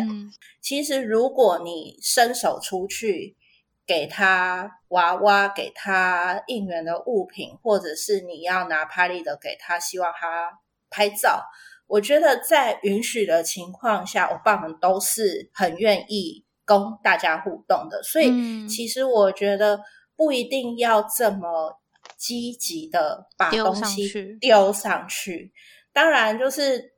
[0.63, 3.37] 其实如果你伸手出去。
[3.87, 11.45] 给他娃娃，给他应援的物品，或者是你要拿拍立得给他，希望他拍照。
[11.87, 18.03] 我觉得在允许的情况下，我爸们都是很愿意跟大家互动的。
[18.03, 19.81] 所以，其实我觉得
[20.17, 21.79] 不一定要这么
[22.17, 25.53] 积极的把东西丢上去。
[25.93, 26.94] 当然，就是。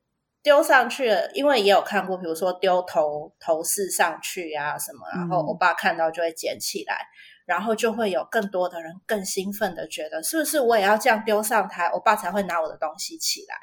[0.47, 7.05] 丢上去了，因为也有看过，比如说丢头头饰上去啊什么，然后我爸看到就会捡起来，
[7.45, 13.57] 然后就会有更多的人更兴奋的觉得，是不是我也要这样丢上台，我爸才会拿我的东西起来？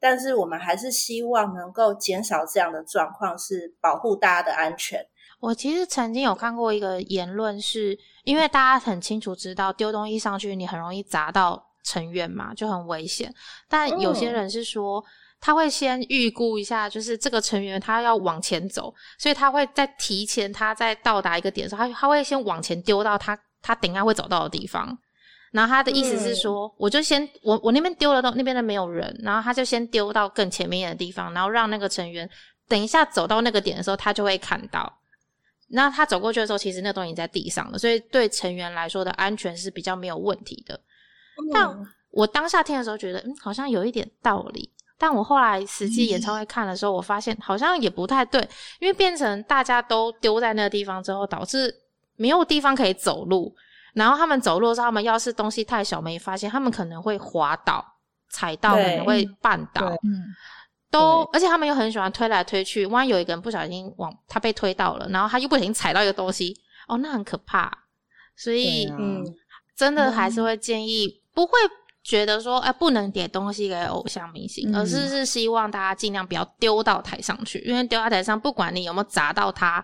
[0.00, 5.06] 但是我们还是希望能够减少这样的状况，是保护大家的安全。
[5.40, 13.30] 我其实曾经有看过一个言论，是因为大家很清楚知道丢东西上去，你很容易砸到成员嘛，就很危险。
[13.68, 15.04] 但有些人是说。
[15.44, 24.96] 他会先预估一下，就是这个成员他要往前走，所以他会在提前，他在到达一个点的时候，他他会先往前丢到他他等下会走到的地方。
[25.52, 32.28] 然后他的意思是说，我就先我我那边丢了到那边的没有人，然后他就先丢到更前面的地方，然后让那个成员
[32.66, 34.90] 等一下走到那个点的时候，他就会看到。
[35.68, 40.80] 那他走过去的时候，其实那东西在地上了，所以对成员来说的安全是比较没有问题的。
[41.52, 41.70] 但
[42.10, 44.70] 我当下听的时候觉得，嗯，好像有一点道理。
[44.96, 48.40] 但我后来实际演唱会看的时候，我发现好像也不太对，
[48.78, 51.74] 因为变成大家都丢在那个地方之后，导致
[52.16, 53.54] 没有地方可以走路。
[53.92, 57.84] 然后他们走路的时候，他们要是东西太小没发现，他们可能会滑倒、
[58.28, 59.86] 踩到，可能会绊倒。
[60.02, 60.34] 嗯，
[60.90, 67.70] 都而且他们又很喜欢推来推去，万一有一个人不小心往他被推到了，然后他又不小心踩到一个东西，哦，那很可怕。
[68.36, 69.24] 所以，嗯，
[69.76, 71.52] 真的还是会建议不会。
[72.04, 79.82] 觉得说，哎，不能点东西给偶像明星，而是是希望大家尽量不要丢到台上去，因为丢到台上，不管你有没有砸到他，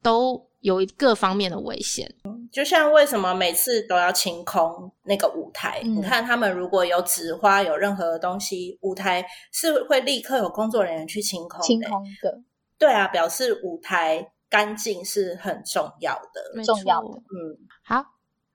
[0.00, 2.08] 都有各方面的危险。
[2.52, 5.80] 就像为什么每次都要清空那个舞台？
[5.82, 11.60] 你看他们如果有纸花，有任何的东西，舞台是会立刻有工作人员去清空。
[11.62, 12.40] 清空的，
[12.78, 17.08] 对啊，表示舞台干净是很重要的，重要的。
[17.08, 17.79] 嗯，好，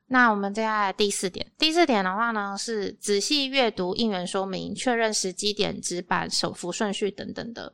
[0.08, 7.74] 那我们接下来第四点，第四点的话呢是仔细阅读应援说明，确认时机点、纸板、手幅顺序等等的。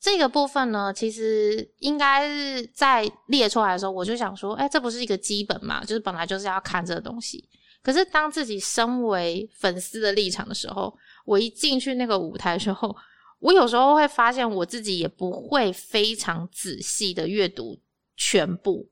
[0.00, 5.84] 这个部分呢，其实应该是在列出来的时候，我就想说，哎，这不是一个基本嘛？
[5.84, 7.48] 就是本来就是要看这个东西。
[7.82, 12.96] 可是当自己身为粉丝的立场的时候，我一进去那个舞台的时候，
[13.38, 17.78] 我有时候会发现我自己也不会非常仔细的阅读
[18.16, 18.88] 全部，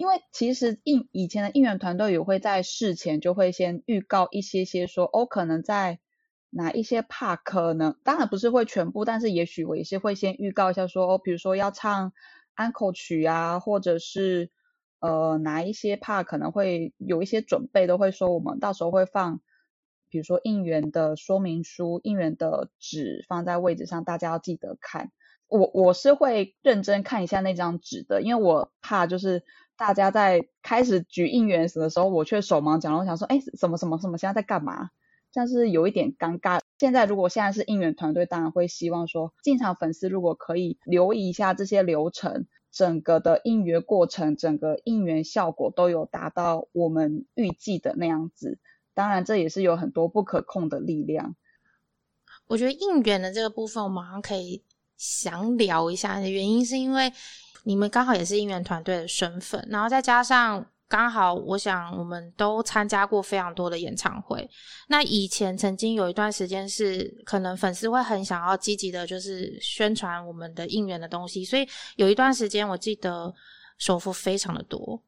[0.00, 6.00] 因为其实应以前的应援团队也会在事前就会先预告一些些说，哦，可能在。
[6.52, 12.12] 哪一些 part 可能，当然不是会全部，但是也许我也是会先预告一下，说哦，比如说要唱
[12.54, 14.50] 安口曲啊，或者是
[14.98, 19.40] 呃哪一些 part 可能会有一些准备，都会说我们到时候会放，
[20.08, 25.12] 比如说应援的说明书、应援的纸放在位置上，大家要记得看。
[25.46, 29.44] 我我是会认真看一下那张纸的，因为我怕就是
[29.80, 34.90] 大家在开始举应援时的时候，我却手忙脚乱，想说，哎，什么什么什么，现在在干嘛？
[35.32, 36.60] 像是有一点尴尬。
[36.78, 48.58] 现在如果现在是应援团队，当然会希望说，进场粉丝如果可以留意一下这些流程，整个的应援过程，整个应援效果都有达到我们预计的那样子。
[48.92, 51.36] 当然，这也是有很多不可控的力量。
[52.46, 54.62] 我觉得应援的这个部分，我马上可以
[54.98, 56.20] 详聊一下。
[56.20, 57.10] 的原因是因为
[57.64, 60.64] 你们刚好也是应援团队的身份，然后再加上。
[60.90, 64.50] 刚好，我想我们都参加过非常多的演唱会。
[64.88, 71.44] 那以前曾经有一段时间是，可能粉丝会很想要积极的，就是宣传我们的应援的东西。
[71.44, 73.32] 所以有一段时间，我记得
[73.78, 75.00] 首付非常的多，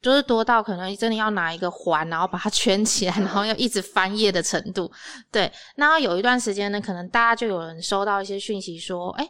[0.00, 4.88] 就是多到可能真的要拿一个环，然后把它圈起来，然后要一直翻页的程度。
[5.32, 9.28] 对，那有一段时间呢，可能大家就有人收到一些讯息说，哎。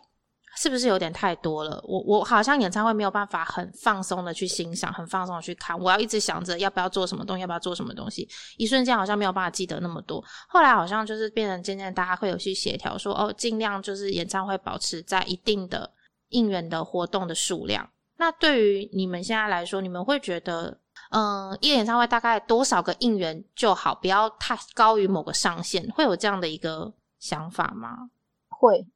[0.56, 1.78] 是不是有点太多了？
[1.86, 5.78] 我我好像演唱会没有办法很放松的去欣赏，很放松的去看。
[5.78, 8.26] 我要一直想着要不要做什么东西，要不要做什么东西。
[8.56, 10.24] 一瞬间好像没有办法记得那么多。
[10.48, 15.92] 后来好像就是变成渐渐大家会有去协调，说哦，尽量就是演唱会保持在一定的
[16.30, 17.86] 应援的活动的数量。
[18.16, 28.08] 那对于你们现在来说，你们会觉得，嗯，一个演唱会大概多少个应援就好，不要太高于某个上限，会有这样的一个想法吗？
[28.48, 28.86] 会，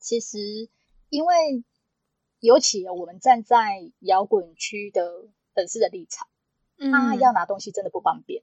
[0.00, 0.68] 其实。
[1.08, 1.64] 因为
[2.40, 6.28] 尤其我们站在摇滚区的粉丝的立场，
[6.92, 8.42] 他要拿东西真的不方便。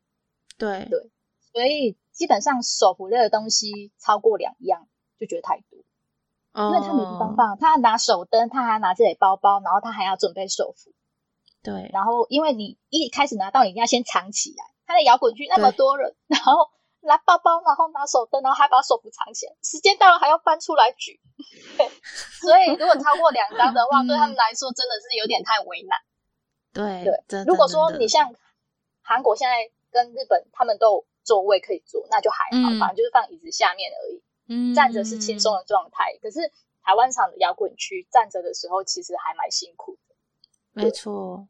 [0.58, 1.12] 对对，
[1.54, 4.88] 所以基本上手扶类的东西超过两样
[5.19, 5.80] 就觉得太多，
[6.65, 10.91] 因为他没地方放，他拿手灯，他还拿自己包包，然后他还要准备手扶。
[11.63, 14.65] 对，然后因为你一开始拿到，你一定要先藏起来。
[14.86, 16.69] 他的摇滚区那么多人，然后。
[17.06, 19.54] 拿包包，然后拿手灯，然后还把手扶藏起来。
[19.63, 21.20] 时间到了还要翻出来举，
[21.78, 21.89] 对
[22.41, 26.00] 所以如果超过两张的话，对他们来说真的是有点太为难。
[26.74, 28.34] 对对，如果说你像
[29.02, 34.22] 韩国现在跟日本，他们都有座位可以坐，那就还好，反正就是放椅子下面而已。
[34.48, 36.18] 嗯，站着是轻松的状态。
[36.22, 36.52] 可是
[36.84, 40.15] 台湾场的摇滚区站着的时候，其实还蛮辛苦的。
[40.74, 41.48] 没错。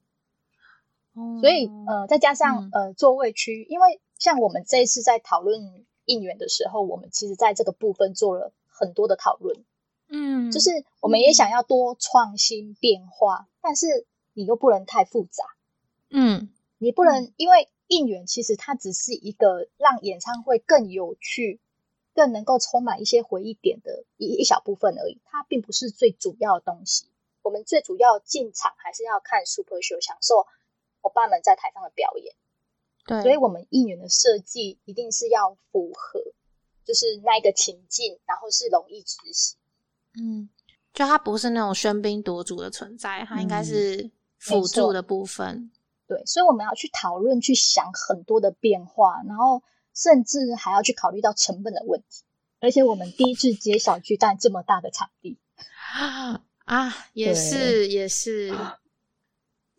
[1.42, 4.02] 所以呃，再加上呃座位区，因为。
[4.18, 9.64] 像我们这一次在讨论应援的时候，我们其实在这个部分做了很多的讨论。
[10.08, 10.70] 嗯，就是
[11.02, 15.44] 我们也想要多创新变化，但是你又不能太复杂。
[16.10, 21.60] 嗯，你不能因为应援其实它只是一个让演唱会更有趣、
[22.14, 27.08] 更能够充满一些回忆点的一一小部分而已，它并不是最主要的东西。
[27.42, 30.46] 我们最主要进场还是要看 Super Show，享受
[31.02, 32.36] 伙伴们在台上的表演。
[33.06, 36.20] 对，所以我们应援的设计一定是要符合，
[36.84, 39.58] 就是那一个情境，然后是容易执行。
[40.18, 40.50] 嗯，
[40.92, 45.70] 就它不是那种喧宾夺主的存在，它应该是辅助的部分。
[46.08, 49.62] 对，所以我们要去讨论、去想很多的变化，然后
[49.94, 52.24] 甚至还要去考虑到成本的问题。
[52.60, 55.38] 而且我们第一次接小巨蛋这么大的场地
[56.66, 58.52] 啊，也是也是。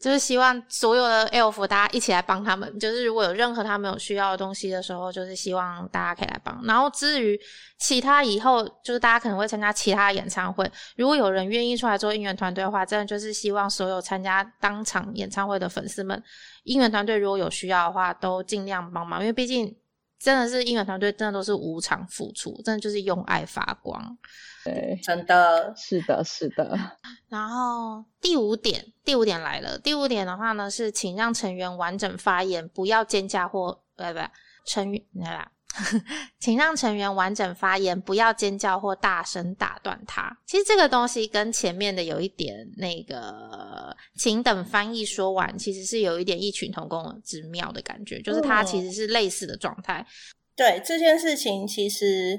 [0.07, 2.79] 就是希望所有的 elf 大家一起来帮他们。
[2.79, 6.61] 就是如果有任何他们有需要的东西的时候，就是希望大家可以来帮。
[6.63, 7.37] 然后至于
[7.77, 16.23] 其他以后，就是大家可能会参加其他演唱会，如果有人愿意出来做应援团队的话，真的就是希望所有参加当场演唱会的粉丝们，
[16.63, 19.19] 应援团队如果有需要的话，都尽量帮忙。
[19.19, 19.77] 因为毕竟
[20.19, 24.17] 真的是音乐团队，真的都是无偿付出，真的就是用爱发光。
[24.65, 26.77] 对，真的是的，是的。
[27.29, 29.79] 然后第五点，第五点来了。
[29.79, 34.21] 第五点的话呢，是请让成员完整发言，不要尖叫或不不
[34.65, 35.49] 成员来
[36.41, 40.37] 请让成员完整发言，不要尖叫或大声打断他。
[40.47, 50.07] 其实这个东西跟前面的有一点那个，请等翻译说完，其实是有一点异曲同工之妙的感觉，就是它其实是类似的状态。
[50.55, 52.39] 对这件事情，其实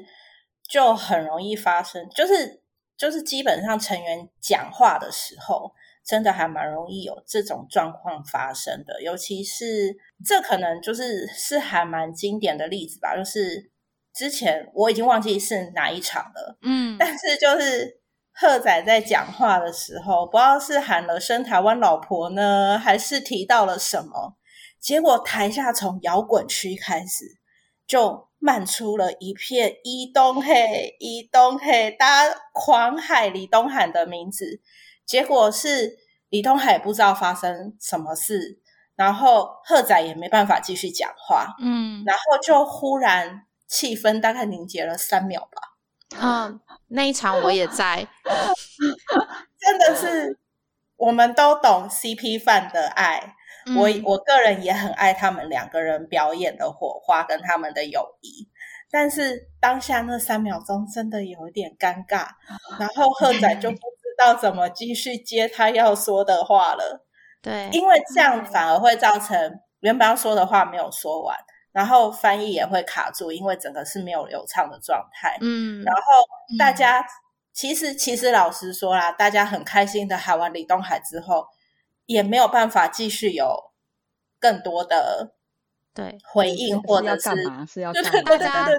[0.70, 2.62] 就很容易发生，就是
[2.98, 5.72] 就是基本上成员讲话的时候。
[6.08, 9.94] 真的还蛮容易有这种状况发生的，尤其是
[10.26, 13.14] 这可能就是是还蛮经典的例子吧。
[13.14, 13.70] 就是
[14.14, 18.00] 之前我已经忘记是哪一场了，嗯，但是就是
[18.32, 24.38] 贺仔在讲话的时候，不知道是喊了“生台湾老婆”呢，还是提到了什么，
[24.80, 27.26] 结果台下从摇滚区开始
[27.86, 34.62] 就漫出了一片“伊东嘿，伊东嘿”，大家狂喊李东海的名字。
[35.08, 35.98] 结果是
[36.30, 38.60] 李东海不知道发生什么事，
[38.98, 45.62] 然后贺仔也没办法继续讲话，嗯，然后就忽然气氛大概凝结了三秒吧。
[46.22, 48.06] 嗯，那一场我也在，
[49.58, 50.38] 真的是
[50.98, 53.36] 我们都懂 CP 范的爱，
[53.78, 58.50] 我我个人也很爱他们两个人表演的火花跟他们的友谊，
[58.92, 62.28] 但是当下那三秒钟真的有点尴尬，
[62.78, 63.78] 然后贺仔就不。
[64.18, 67.06] 道怎么继续接他要说的话了？
[67.42, 71.38] 对，因为这样反而会造成原本要说的话没有说完，
[71.72, 75.38] 然后翻译也会卡住，因为整个是没有流畅的状态。
[75.42, 76.02] 嗯，然后
[76.58, 77.06] 大家
[77.54, 81.48] 其实其实老实说啦，大家很开心的喊完李东海之后，
[82.06, 83.72] 也没有办法继续有
[84.40, 85.34] 更多的。
[85.94, 87.30] 对，回应或者是
[87.68, 88.02] 是要大
[88.38, 88.70] 家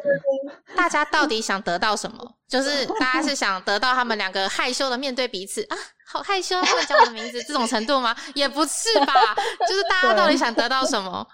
[0.77, 2.35] 大家到底想得到什么？
[2.49, 8.17] 就是大家是想得到他们两个害羞的面对彼此啊，好害羞，会叫我的名字 这种程度吗？
[8.35, 9.15] 也不是吧，
[9.69, 11.27] 就是大家到底想得到什么？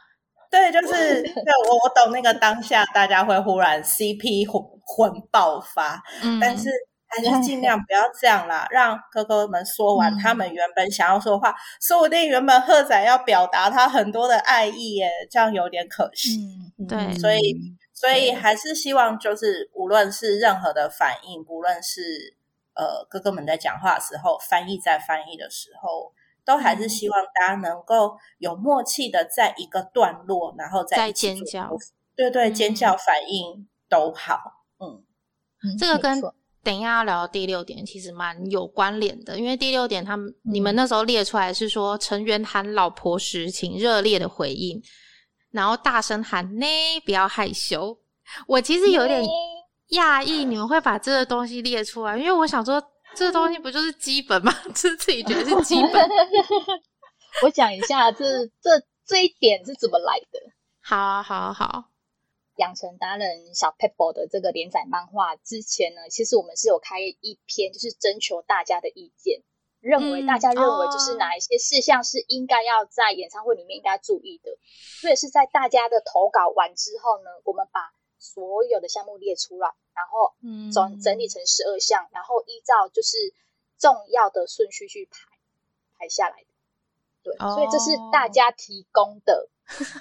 [0.51, 1.32] 对，就是对
[1.68, 6.03] 我我懂那个当下大家会忽然 CP 魂魂爆发，
[6.41, 6.68] 但是。
[7.16, 11.55] 还是尽量不要这样啦，让哥哥们说完他们原本想要说的话。
[11.80, 16.41] 说不定原本赫仔要表达他很多的爱意耶，这样有点可惜。
[16.89, 17.39] 对，所以
[18.05, 22.36] 所以还是希望，就是无论是任何的反应，不论是
[22.74, 26.12] 呃哥哥们在讲话的时候，翻译在翻译的时候，
[26.44, 31.74] 都还是希望大家能够有默契的在一个段落，然后再尖叫，
[32.14, 34.66] 对对，尖叫反应都好。
[34.78, 35.02] 嗯，
[35.78, 36.20] 这个跟。
[36.62, 44.82] 等一下要聊第六点，其实蛮有关联的，因为第六点他们你们那时候列出来是说成员喊老婆时，请热烈的回应，
[45.55, 46.66] 然后大声喊呢，
[47.05, 47.96] 不要害羞。
[48.48, 49.22] 我其实有点
[49.90, 52.82] 讶异，你们会把这个东西列出来，因为我想说，
[53.14, 54.52] 这个东西不就是基本吗？
[54.74, 56.11] 是自己觉得是基本。
[57.44, 60.40] 我讲一下，这这这一点是怎么来的？
[60.80, 61.84] 好好好。
[62.57, 69.42] 养成达人小 Pebble 的这个连载漫画之前呢，其实我们是有开一篇，就是征求大家的意见，
[69.85, 74.57] 认为大家认为就是哪一些事项是应该要在演唱会里面应该注意的。
[75.01, 80.32] 所以是在大家的投稿完之后呢，我们把所有的项目列出来，然后
[80.72, 83.35] 整整理成十二项，然后依照就是
[83.78, 85.18] 重要的顺序去排
[85.99, 86.49] 排下来的。
[87.22, 89.49] 对，所以这是大家提供的。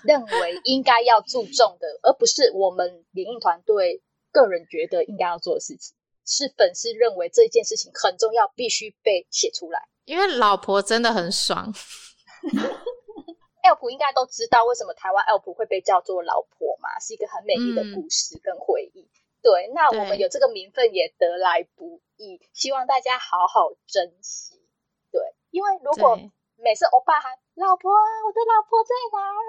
[0.03, 5.95] 认为应该要注重的，而不是我们联映团队个人觉得应该要做的事情，
[6.25, 9.87] 是粉丝认为这件事情很重要，必须被写出来。
[10.05, 11.73] 因为老婆真的很爽
[13.63, 19.09] ，L 应该都知道为什么台湾 L P 会被叫做老婆嘛，是一个很美丽的故事跟回忆。
[19.41, 24.59] 对，那我们有这个名分也得来不易，希望大家好好珍惜。
[25.11, 25.21] 对，
[25.51, 26.19] 因为如果
[26.55, 29.39] 每次欧巴喊老婆，我的老婆在哪儿？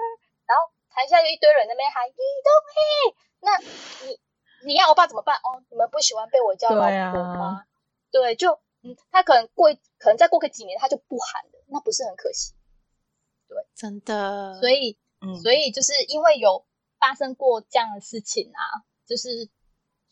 [0.47, 2.79] 然后台下有一堆人那边喊李东嘿，
[3.39, 3.57] 那
[4.07, 4.19] 你
[4.65, 5.35] 你要欧巴怎么办？
[5.37, 7.63] 哦，你们不喜欢被我叫老婆吗？
[8.11, 8.51] 对，就
[8.81, 12.53] 嗯，他可能过可能再过个几年他就不喊了，那不是很可惜？
[13.47, 14.59] 对，真的。
[14.59, 16.65] 所以，嗯，所以就是因为有
[16.99, 19.49] 发生过这样的事情啊，就是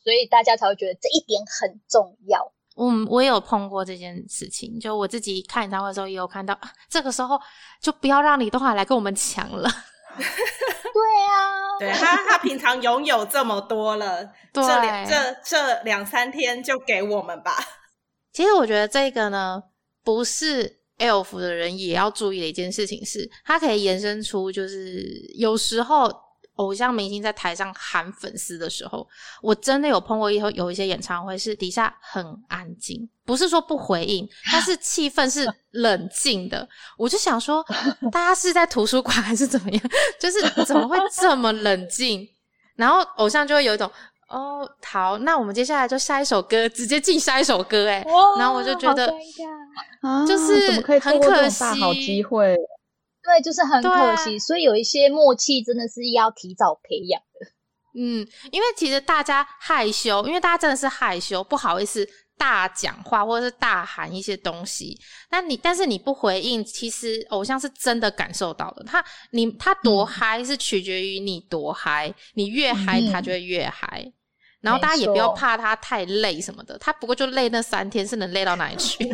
[0.04, 2.54] 所以大家才会觉得这一点很重要。
[2.76, 7.40] 嗯，我也有碰过这件事情，就我自己看演唱会的时候也有看到，这个时候
[7.80, 9.70] 就不要让李东海来跟我们抢了。
[10.94, 17.58] 对啊，对他他平常拥有这么多了，这两这这两三天就给我们吧。
[18.32, 19.62] 其实我觉得这个呢，
[20.04, 25.04] 不是 Elf 的人也要注意的一件事情，是它可以延伸出，就是
[25.36, 26.12] 有时候
[26.56, 29.08] 偶像明星在台上喊粉丝的时候，
[29.42, 36.68] 我真的有碰过以后有一些演唱会是底下很安静，不是说不回应， 但是气氛是冷静的。
[36.98, 37.66] 我就想说，
[38.12, 39.82] 大家是在图书馆还是怎么样？
[40.20, 42.28] 就是怎么会这么冷静？
[42.76, 43.90] 然后偶像就会有一种。
[44.30, 48.04] 哦，好，那我们接下来就下一首歌，直接进下一首歌，哎，
[48.40, 49.14] 然后我就觉得，
[50.26, 52.58] 就是很可惜，好机会，
[53.24, 57.48] 对，就是很可惜，所以有一些默契真的是要提早培养的。
[57.96, 62.08] 嗯，因为其实大家害羞，因为大家真的是害羞，不好意思
[62.38, 65.00] 大讲话或者是大喊一些东西。
[65.30, 68.84] 那你但是你不回应，其实偶像是真的感受到的。
[68.84, 74.12] 他你他多嗨是取决于你多嗨，你越嗨他就会越嗨。
[74.60, 79.08] 然后大家也不要怕他太累什么的，他不过就累那三天，是能累到哪里去？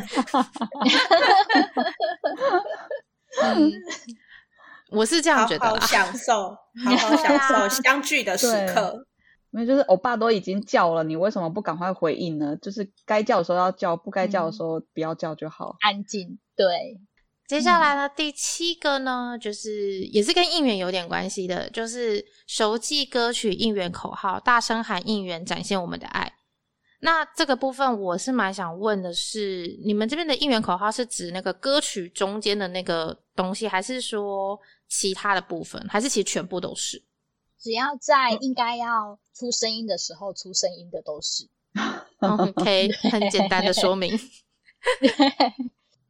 [4.91, 6.49] 我是这样觉得， 好好享受，
[6.86, 9.05] 好好享受相聚的时刻。
[9.51, 12.55] 因为就是欧巴都已经叫了，你为什么不赶快回应呢？
[12.57, 16.38] 就是该叫的时候要叫，不该叫的时候不要叫就好，安静。
[16.55, 16.99] 对。
[17.47, 26.32] 接下来呢，第七个呢，就是也是跟应援有点关系的，就是熟记歌曲应援口号，大声喊应援，展现我们的爱。
[27.02, 37.02] 那这个部分我是蛮想问的是，你们这边的应援口号是指那个歌曲中间的那个东西，还是说其他的部分，还是其实全部都是？
[37.58, 41.47] 只要在应该要出声音的时候出声音的都是。
[42.20, 44.20] OK， 很简单的说明。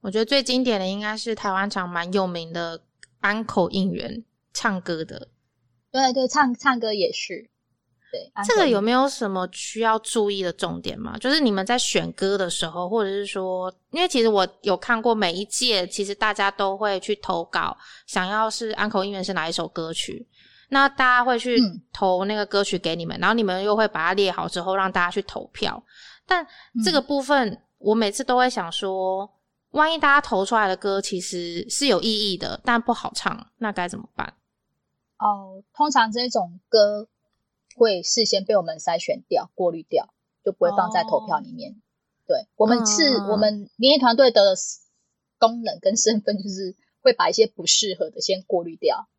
[0.01, 2.81] 我觉得最经典的应该是台湾场蛮有名的
[3.19, 4.23] 安口应援
[4.53, 5.27] 唱歌的，
[5.91, 7.49] 对对，唱唱歌也是。
[8.11, 11.17] 对，这个有没有什么需要注意的重点吗？
[11.19, 20.27] 就是你们在选歌的时候，或者是说，因为其实我有看过每一届，其实大家都会去投稿，想要是安口音乐是哪一首歌曲，
[20.69, 21.59] 那大家会去
[21.93, 25.83] 投那个歌曲给你们，然后你们又会把它列好之后让大家去投票。
[26.25, 26.45] 但
[26.83, 29.29] 这个部分，我每次都会想说。
[29.73, 34.33] 万一大家投出来的歌其实是有意义的，但不好唱，那该怎么办？
[35.19, 37.07] 哦，通常这种歌
[37.79, 40.13] 会事先被我们筛选掉、过滤掉，
[40.43, 41.81] 就不会放在投票里面。
[42.27, 44.55] 对我们是我们民意团队的
[45.39, 49.09] 功能跟身份，就是会把一些不适合的先过滤掉，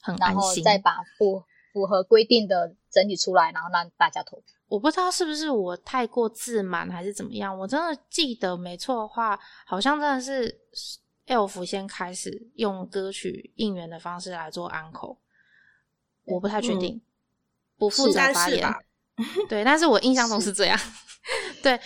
[0.00, 4.46] 很然后再把符符合规定的整理出来，然后让大家投票。
[4.68, 10.58] 我不知道是不是我太过自满还是怎么样，我真的记得没错的话，好像真的是
[11.26, 15.18] Elf 先开始用歌曲应援的方式来做安口，
[16.24, 17.02] 我不太确定，
[17.78, 18.74] 不负责发言，
[19.48, 20.78] 对，但是我印象中是这样，
[21.62, 21.78] 对，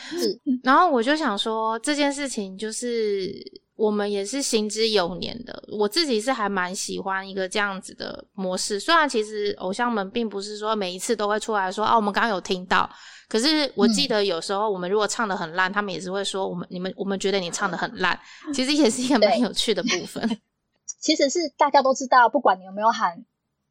[0.62, 3.32] 然后我就想说这件事情就是。
[3.76, 8.80] 我们也是行之有年的，我自己是还蛮喜欢一个这样子的模式。
[8.80, 12.88] 虽然其实偶像们并不是说每一次都会出来说啊，我们刚刚有听到，
[13.28, 18.18] 可是我记得有时候我们如果唱的很烂，他们也是会说我们你们我们觉得你唱的很烂，
[18.54, 20.40] 其实也是一个蛮有趣的部分。
[20.98, 23.26] 其实是大家都知道，不管你有没有喊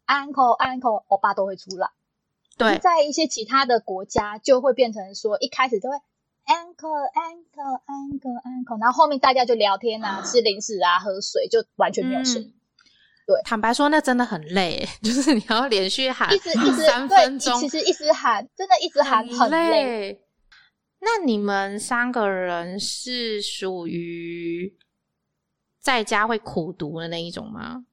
[0.05, 1.89] uncle uncle，欧巴都会出来。
[2.58, 5.95] 对，在一些其他的国家就会变成说一开始就会。
[6.47, 12.53] Uncle, Uncle, Uncle, Uncle，然后后面大家就聊天啊，吃零食啊，喝水，就完全没有声音。
[13.26, 20.22] 对，坦白说，那真的很累， 就是你要连续喊，一直一直 三分钟，其实一直喊，真的一直喊很累。
[20.99, 24.78] 那你们三个人是属于
[25.80, 27.88] 在家会苦读的那一种吗？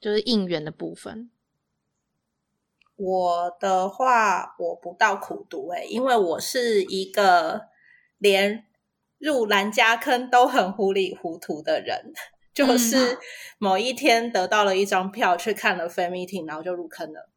[0.00, 1.30] 就是应援的部分。
[2.96, 7.62] 我的话，我不到苦读诶，因为我是一个
[8.18, 8.64] 连
[9.18, 12.12] 入兰家坑都很糊里糊涂的人。
[12.54, 13.18] 就是
[13.58, 17.28] 某一天得到了一张票去看了 fan meeting，然后就入坑了。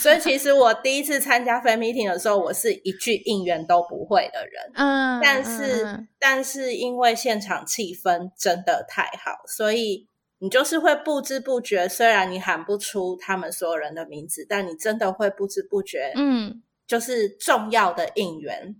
[0.00, 4.72] 所以其实我第一次参加 fan meeting 的时候，我是一句应援都不会的人。
[4.74, 10.08] 嗯，但是但是因为现场气氛真的太好，所以。
[10.44, 18.76] 你就是会不知不觉，虽然你喊不出他们所有人的名字，但你真的会不知不觉，嗯，就是重要的应援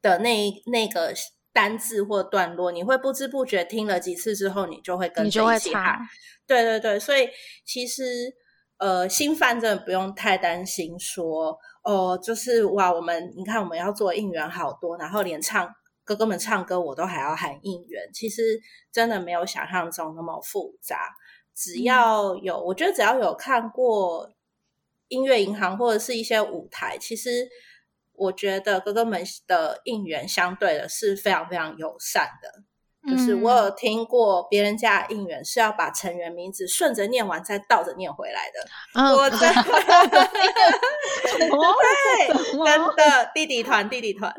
[0.00, 1.14] 的那那个
[1.52, 6.00] 单字或段落，你会不知不觉听了几次之后，你就会跟着一起喊。
[6.48, 7.28] 对对对，所以
[7.64, 8.34] 其实
[8.78, 15.72] 呃，新犯真的不用太担心，说哦，就是哇，我们你看我们要做应援好多，然后连唱。
[16.04, 18.10] 哥哥们唱歌，我都还要喊应援。
[18.12, 21.14] 其实真的没有想象中那么复杂。
[21.54, 24.32] 只要有，我觉得只要有看过
[25.08, 27.48] 音乐银行或者是一些舞台，其实
[28.12, 32.64] 我觉得哥哥们的应援相对的是非常非常友善的。
[33.08, 38.60] 就是我有听过别人家的应援是要把成员名字顺着念完再倒着念回来的。
[39.16, 39.48] 我 真的，
[41.48, 42.28] 对，
[42.64, 44.32] 真的弟弟团弟弟团。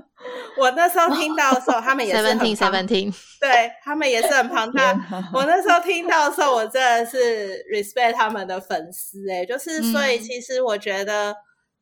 [0.57, 4.93] 我那时候听到的时候，他们也是很 seventeen， 对他们也是很庞大。
[5.33, 11.35] 我那时候听到的时候，我真的是 respect 他们的粉丝哎，就是所以其实我觉得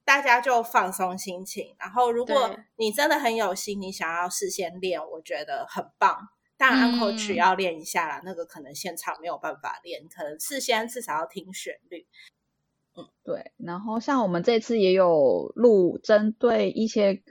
[0.03, 6.17] 大家就放松心情，然后如果你真的很有心，你想要事先练，我觉得很棒。
[6.61, 12.05] 但安可曲要练一下啦，那个可能现场没有办法练，可能事先至少要听旋律。
[12.95, 13.51] 嗯，对。
[13.57, 17.23] 然后像我们这次也有录针对一些，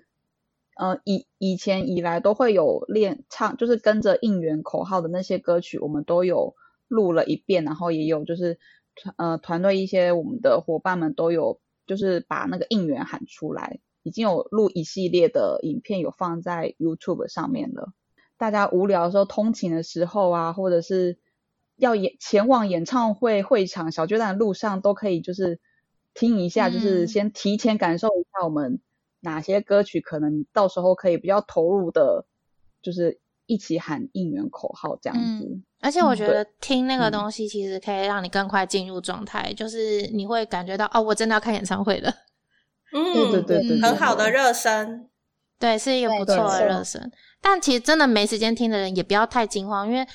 [0.75, 6.57] 呃，以以前以来都会有练唱，就是跟着应援口号的那些歌曲，我们都有
[6.89, 7.63] 录了一遍。
[7.63, 8.59] 然后也有就是
[8.97, 17.93] 团呃团队一些我们的伙伴们都有就是把那个应援喊出来，已经有录一系列的影片，有放在 YouTube 上面了。
[18.41, 21.19] 大家无聊的时候，通勤的时候啊，或者是
[21.77, 25.61] 要演前往演唱会会场小巨蛋的路上，都可以就是
[26.15, 28.81] 听一下，就是先提前感受一下我们
[29.21, 32.25] 哪些歌曲可能到时候可以比较投入的，
[32.81, 35.61] 就是一起喊应援口号这样子。
[35.83, 42.11] 而且我觉得听那个东西其实可以让你更快进入状态，就是你会感觉到哦，我真的要看演唱会了。
[42.95, 45.10] 嗯，对对对对，很好的热身，
[45.61, 47.13] 对，是一个不错的热身。
[47.41, 50.07] 但其实真的没时间听的人也不要太惊慌，因为，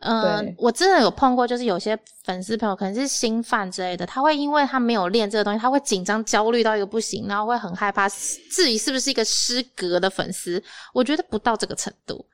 [0.00, 10.62] 嗯，我真的有碰过，就是有些粉丝朋友可能是新犯之类的，他会因为他没有练这个东西，他会紧张焦虑到一个不行，然后会很害怕自己是不是一个失格的粉丝。
[10.92, 12.24] 我觉得不到这个程度，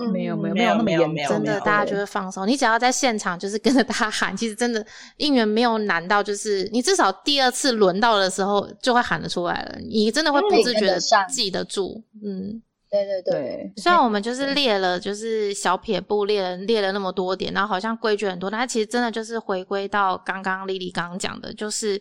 [0.00, 2.46] 嗯，没有没有没有那么严重，真的大家就会放松。
[2.46, 4.84] 你只要在现场就是跟着他喊，其实真的
[5.16, 12.62] 应援没有难到，就是你至少第二次轮到的时候就会喊得出来了，你真的会不自觉的记得住，嗯。
[12.92, 21.98] 对对对，虽然我们就是列了，就是小撇步列了列了那么多点，然后好像规矩很多，但其实真的就是回归到刚刚丽丽刚刚讲的，就是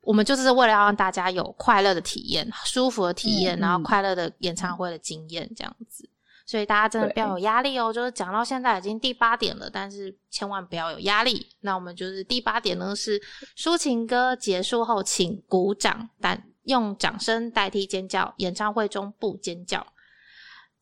[0.00, 6.08] 我们就是为了要让大家有快乐的体验、舒服的体验，然后快乐的演唱会的经验这样子。
[6.46, 7.92] 所以大家真的不要有压力哦。
[7.92, 11.46] 就是讲到现在已经第八点了，但是千万不要有压力。
[11.60, 13.20] 那我们就是第八点呢，是
[13.56, 18.34] 抒情歌结束后请鼓掌，但用掌声代替尖叫。
[18.38, 19.86] 演唱会中不尖叫。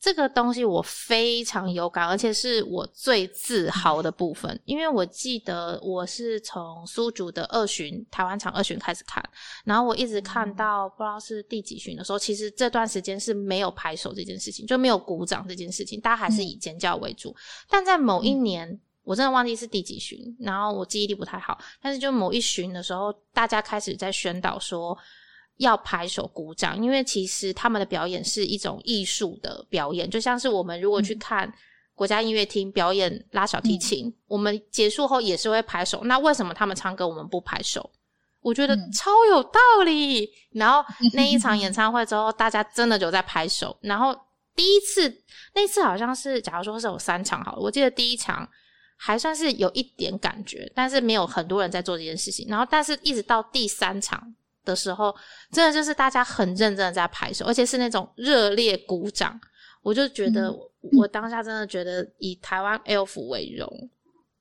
[0.03, 9.22] 这个东西我非常有感，而且是我最自豪的部分，因为我记得我是从苏竹的二巡台湾场二巡开始看，
[9.64, 17.32] 然后我一直看到不知道是第几巡的时候，其实这段时间是没有拍手这件事情，就没有鼓掌这件事情，大家还是以尖叫为主。
[17.70, 24.98] 但在某一年，我真的忘记是第几巡，然后我记忆力不太好，但是就某一巡的时候，大家开始在宣导说。
[25.62, 31.52] 要拍手鼓掌，因为其实他们的表演是一种艺术的表演，就像是我们如果去看
[31.94, 36.02] 国家音乐厅表演拉小提琴，我们结束后也是会拍手。
[36.04, 37.90] 那为什么他们唱歌我们不拍手？
[38.40, 40.28] 我觉得超有道理。
[40.50, 40.84] 然后
[41.14, 43.76] 那一场演 唱会之后，大家真的就在拍手。
[43.82, 44.12] 然后
[44.56, 45.22] 第一次
[45.54, 48.48] 那次好像是，假如说是有三场好了，我记得第一场
[48.96, 52.48] 还算是有一点感觉，但是没有很多人在做这件事情。
[52.48, 54.34] 然后但是一直到第三场。
[54.64, 55.14] 的时候，
[55.50, 59.40] 真的就是大家很认真的在拍手，而且是那种热烈鼓掌。
[59.82, 60.52] 我就觉得，
[60.96, 63.66] 我当下真的觉得以台湾 Elf 为荣，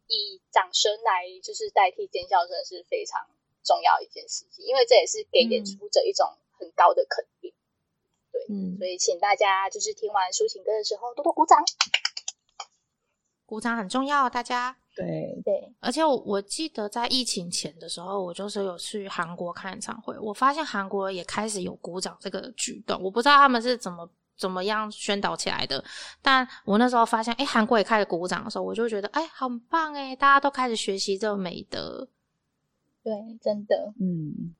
[0.05, 3.19] 以掌声来就是代替尖叫声是非常
[3.63, 6.27] 重要一件事情，因为这也是给演出者一种
[6.59, 7.51] 很高的肯定。
[8.31, 11.57] 对，嗯，所以请大家就是听完抒情歌的时候多多鼓掌，
[13.47, 14.77] 鼓掌很重要，大家。
[14.93, 25.81] 对对，而且我我记得在疫情前的时候，我就是有去韩国看演唱会，我发现韩国也开始有鼓掌这个举动，我不知道他们是怎么怎么样宣导起来的，
[26.21, 32.07] 但我那时候发现，哎，韩国也开始鼓掌的时候，我就觉得，哎，很棒哎，大家都开始学习这个美德。
[33.01, 34.53] 对，真的，嗯，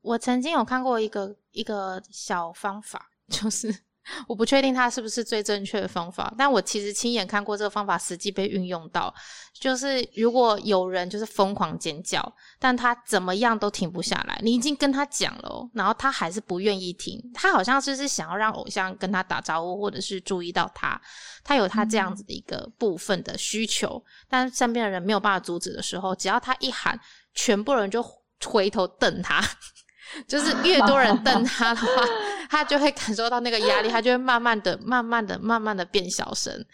[0.00, 3.89] 我曾经有看过一个一个小方法，就是。
[4.26, 9.14] 我不确定它是不是最正确的方法，但我其实亲眼看过这个方法实际被运用到。
[9.52, 17.20] 就是如果有人就是疯狂尖叫，但他怎么样都停不下来，你已经跟他讲了，然后他还是不愿意停。
[17.34, 21.00] 他好像就是想要让偶像跟他打招呼，或者是注意到他，
[21.44, 24.02] 他有他这样子的一个部分的需求。
[24.28, 26.98] 但身边的人没有办法阻止的时候，只要他一喊，
[27.34, 28.02] 全部人就
[28.46, 29.44] 回头瞪他。
[30.26, 31.86] 就是越多人瞪 他的话，
[32.48, 36.64] 他就会感受到那个压力，他就会慢慢的、慢慢的、慢慢的变小声。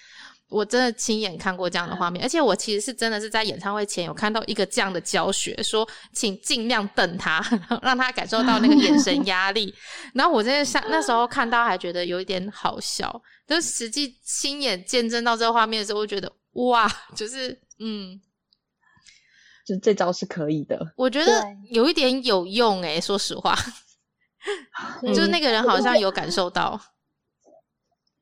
[0.48, 7.44] 我真的亲眼看过这样的画面，而且我其实是真的是在演唱会前有看到一个这样的教学，说请尽量瞪他，
[7.82, 9.74] 让他感受到那个眼神压力。
[10.14, 18.18] 然后我真的像那时候看到还觉得有一点好笑，就实际亲眼见证到这个画面的时候，我觉得哇，就是嗯，
[19.66, 20.94] 就这招是可以的。
[20.96, 23.54] 我觉得有一点有用诶，说实话，
[25.02, 26.80] 就是那个人好像有感受到。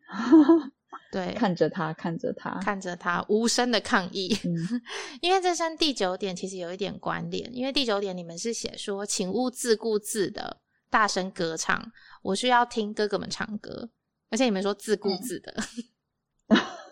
[1.13, 4.37] 对，看着他，看着他，看着他，无声的抗议。
[4.45, 4.81] 嗯，
[5.23, 7.55] 因为这跟第九点其实有一点关联。
[7.55, 11.93] 因为第九点你们是写说，请勿自顾自的大声歌唱，
[12.23, 13.91] 我需要听哥哥们唱歌。
[14.31, 15.55] 而且你们说自顾自的，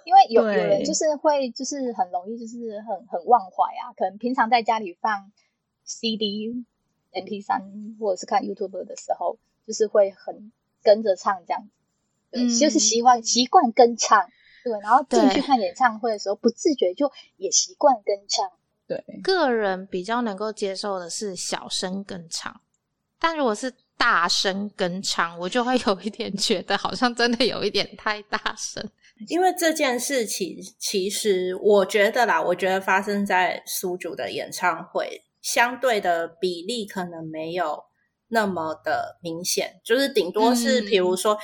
[0.05, 5.31] 因为有有人就是会就是很容易就是很很忘怀啊，可能平常在家里放
[5.85, 6.65] CD、
[7.13, 7.61] MP 三
[8.01, 11.71] 或者是看 YouTube 的时候，就是会很跟着唱这样子。
[12.31, 14.29] 对，就是习惯习惯跟唱，
[14.65, 18.51] 对，然后进去看演唱会的时候，不自觉就也习惯跟唱。
[18.87, 22.61] 对，个人比较能够接受的是小声跟唱，
[23.19, 28.83] 但如果是大声跟唱，我就会有一点觉得好像真的有一点太大声。
[29.29, 37.85] 因为这件事情，其实我觉得啦，我觉得发生在苏主的演唱会，相对的比例可能没有
[38.29, 41.39] 那么的明显，就是顶多是比如说。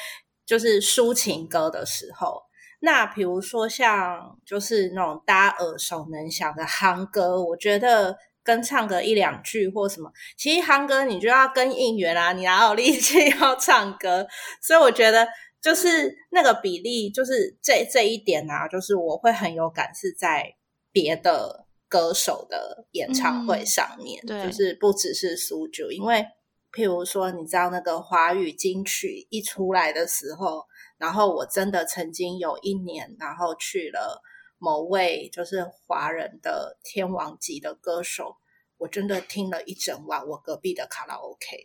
[0.49, 2.41] 就是抒情歌的时候，
[2.81, 14.27] 那比如说像就是那种大家耳熟能详的夯歌，我觉得跟唱个一两句或什么，其实夯歌你就要跟应援啊，你哪有力气 要唱歌？
[14.63, 15.29] 所以我觉得
[15.61, 20.55] 就是那个比例，就是这这一点啊，就是我会很有感，是在
[20.93, 26.27] 别的歌手的演唱会上面，就是不只是苏九，因为。
[26.71, 30.67] 譬如说，你知道那个华语金曲一出来的时候，
[30.99, 34.23] 然后我真的曾经有一年，然后去了
[34.59, 38.37] 某位就是华人的天王级的歌手，
[38.77, 41.57] 我真的听了一整晚我隔壁的卡拉 OK，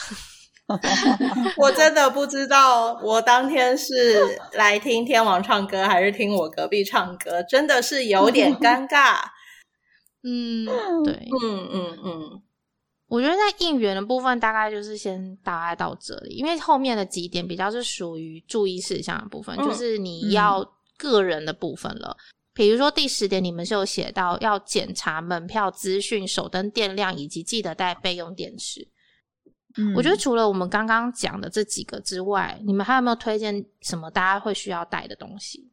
[1.56, 9.18] 我真的不知道我当天是来听天王唱歌还是听我隔壁唱歌，真的是有点尴尬。
[10.22, 10.66] 嗯，
[11.02, 12.42] 对，嗯嗯嗯。
[13.08, 20.64] 我觉得在应援的部分，大概就是先大概到这里，因为后面的几点比较是属于注意事项的部分，就是你要
[20.96, 22.16] 个人的部分了。
[22.52, 28.86] 比如说第十点，你们是有写到要检查门票资讯、手灯电量，以及记得带备用电池。
[29.96, 35.70] 我觉得除了我们刚刚讲的这几个之外，你们还有没有推荐什么大家会需要带的东西？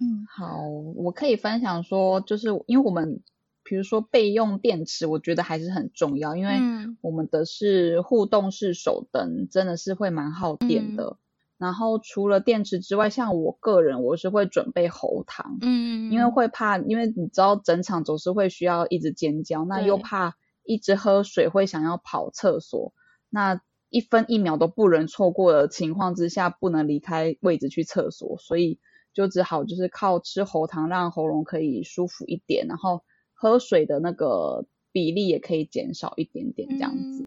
[0.00, 0.62] 嗯，好，
[0.94, 3.22] 我可以分享说，就是因为我们。
[3.64, 6.58] 比如说备用电池，我觉得还是很重要，因为
[7.02, 11.18] 我们的是互动式手灯，真的是会蛮耗电的。
[11.58, 22.94] 然后除了电池之外，像我个人，我是会准备喉糖，嗯，因为会怕，因为你知道整场总是会需要一直尖叫，那又怕一直喝水会想要跑厕所，
[23.30, 23.60] 那
[23.90, 28.78] 一分一秒都不能错过的情况之下，不能离开位置去厕所，所以
[29.12, 33.02] 就只好就是靠吃喉糖让喉咙可以舒服一点，然后。
[33.40, 37.24] 喝水的那个比例也可以减少一点点，这样子。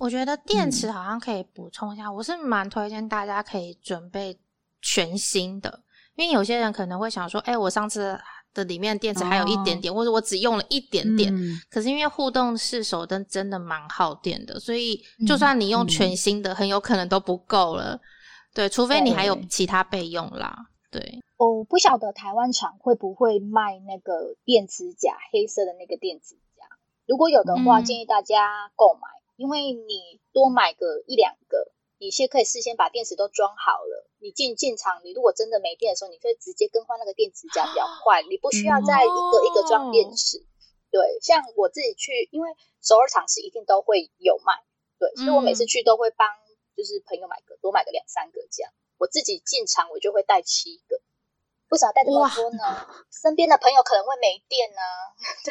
[0.00, 4.36] 我觉得电池好像可以补充一下，我是蛮推荐大家可以准备
[4.80, 5.84] 全新的，
[6.16, 8.18] 因为有些人可能会想说，哎，我上次
[8.54, 11.32] 的里面电池还有一点点，或者我只用了一点点。
[11.70, 18.00] 可是因为互动式手灯真的蛮耗电的，所以就算你用全新的，很有可能都不够了。
[18.54, 20.56] 对，除非你还有其他备用啦。
[20.90, 21.20] 对。
[21.38, 26.62] 我不晓得台湾厂会不会卖那个电池夹，黑色的那个电池夹。
[27.06, 31.72] 如果有的话，建议大家购买，因为你多买个一两个，
[32.02, 34.10] 你先可以事先把电池都装好了。
[34.18, 38.26] 你进进场，你如果真的没电的时候，你可以直接更换那个电池夹，比较快。
[38.26, 40.42] 你不需要再一个一个装电池。
[40.90, 42.50] 对，像我自己去，因为
[42.82, 44.58] 首尔厂是一定都会有卖，
[44.98, 46.26] 对，所以我每次去都会帮
[46.74, 48.72] 就是朋友买个多买个两三个这样。
[48.98, 50.91] 我自己进场我就会带七个。
[51.72, 54.82] 不少带这么多呢，身边的朋友可能会没电呢，
[55.40, 55.48] 对，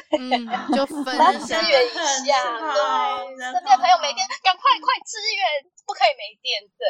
[0.78, 1.04] 就分
[1.42, 1.90] 支援一
[2.30, 6.86] 下，对，身边朋友没电，赶快快支援，不可以没电，对，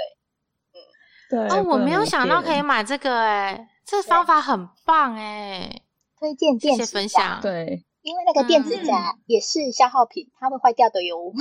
[0.76, 1.60] 嗯，对。
[1.60, 5.82] 哦，我没有想到可以买这个，哎，这方法很棒，哎，
[6.20, 11.32] 推荐电池分享，对，因为那个电子夹也是消耗品，它会坏掉的哟，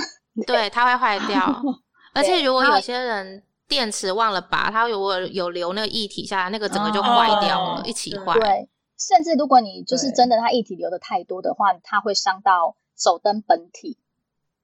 [0.47, 1.61] 对，它会坏掉，
[2.15, 3.43] 而且如果有些人。
[3.71, 8.37] 电池忘了拔，它有有留那个液体下来，那个整个就坏掉了，一起坏。
[8.37, 8.67] 对，
[8.99, 13.97] 甚至如果你就是真的它液体流的太多的话，它会伤到手灯本体。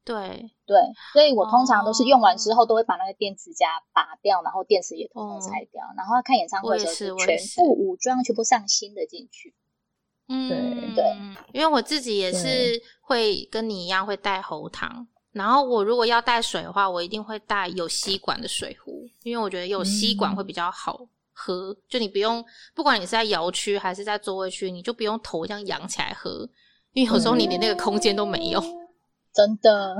[0.04, 0.78] 对对，
[1.14, 9.54] 所以我通常都是用完之后都会把那个电池夹拔掉，然后电池也统统拆掉，然后看演唱会的时候全部武装，全部上新的进去。
[10.28, 11.04] 嗯，对对，
[11.54, 15.08] 因为我自己也是会跟你一样会带喉糖，
[15.38, 21.00] 然后我如果要带水的话，我一定会带有吸管的水壶，因为我觉得有吸管会比较好
[21.32, 26.50] 喝，就你不用，不管你是在摇区还是在座位区，你就不用头这样仰起来喝，
[26.94, 28.60] 因为有时候你连那个空间都没有。
[29.32, 29.96] 真的，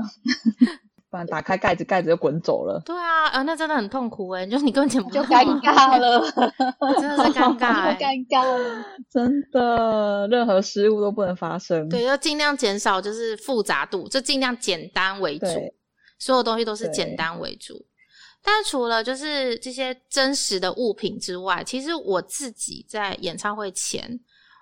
[1.10, 2.82] 不然打开盖子，盖子就滚走了。
[2.84, 6.20] 对啊，呃，那真的很痛苦哎， 就你根本捡不就尴尬了，
[7.00, 11.88] 真的是尴尬， 尴尬了，真的，任何失误都不能发生。
[11.88, 15.46] 对，要尽量减少就是复杂度，就尽量简单为主，
[16.18, 17.86] 所有东西都是简单为主。
[18.42, 24.20] 但除了就是这些真实的物品之外，其实我自己在演唱会前。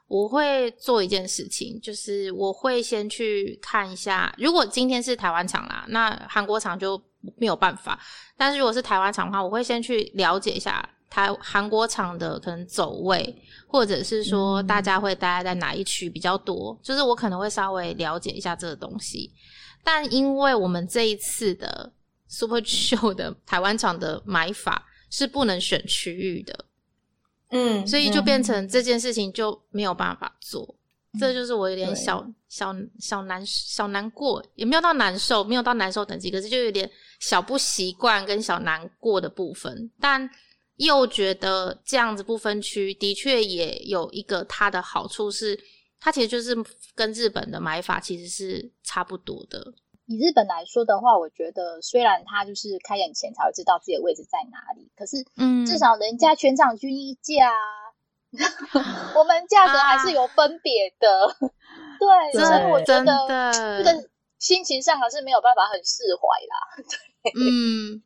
[0.08, 6.96] 我会做一件事情，就是我会先去看一下，如果今天是台湾场啦，那韩国场就
[7.36, 7.98] 没有办法。
[8.36, 13.36] 但是如果是台湾场的话，我会先去了解一下台韩国场的可能走位，
[13.66, 19.32] 或者是说大家会待在哪一区比较多，就是我可能会稍微了解一下这个东西。
[19.82, 21.92] 但因为我们这一次的
[22.28, 26.64] Super Show 的台湾场的买法是不能选区域的。
[27.50, 30.74] 嗯，所以就变成这件事情就没有办法做，
[31.18, 36.90] 这就是我有点小小小难小难过，也没有到难受，没有到难受等级，可是就有点
[37.20, 40.28] 小不习惯跟小难过的部分，但
[40.76, 45.58] 又觉得这样子不分区的确也有一个它的好处是，
[46.00, 46.54] 它其实就是
[46.94, 49.72] 跟日本的买法其实是差不多的。
[50.06, 57.50] 以日本来说的话，我觉得虽然他就是开演前才会知道自己的位置在哪里，可是，嗯，至少人家全场均一价，
[59.16, 61.36] 我们价格还是有分别的。
[61.98, 66.84] 对，所以我觉得这个心情上还是没有办法很释怀啦。
[67.22, 68.02] 对，嗯。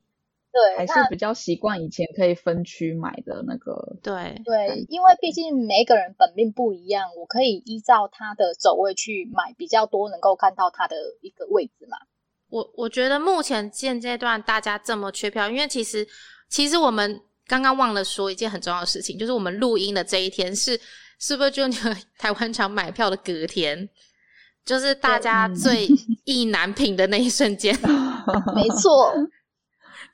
[0.53, 3.97] 对，还是比较习惯以前可以分区买的那个。
[4.03, 11.97] 对对，因为毕竟每个人本命不一样，我可以依照他的走位去买比较多，能够看到他的一个位置嘛。
[12.49, 16.05] 我我觉得目前现阶段大家这么缺票，因为其实
[16.49, 20.77] 其实我们刚刚忘了说一件很重要的事情，就是我们录音的这一天是
[21.21, 23.89] Super Junior 台湾场买票的隔天，
[24.65, 25.87] 就是大家最
[26.27, 27.73] 意难平的那一瞬间。
[28.57, 29.15] 没错。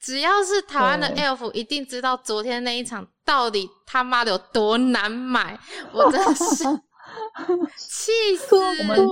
[0.06, 5.58] 只要是台湾的 Elf，一定知道昨天那一场到底他妈的有多难买，
[5.92, 6.64] 我真的是
[7.76, 8.54] 气死！
[8.54, 9.04] 我们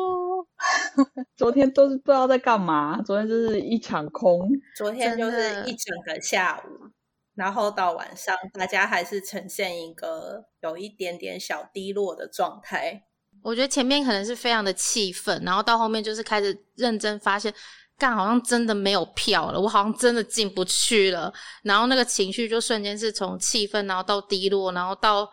[1.37, 6.89] 昨天都是不知道在干嘛，昨天就是一场空，昨天就是一整个下午，
[7.35, 13.03] 然后到晚上，大家还是呈现一个有一点点小低落的状态。
[13.43, 17.53] 我觉得前面可能是非常的气愤，然后到后面就是开始认真发现。
[17.97, 21.33] 干好像真的没有票了，我好像真的进不去了，
[21.63, 25.31] 然后那个情绪就瞬间是从气愤，然后到低落，然后到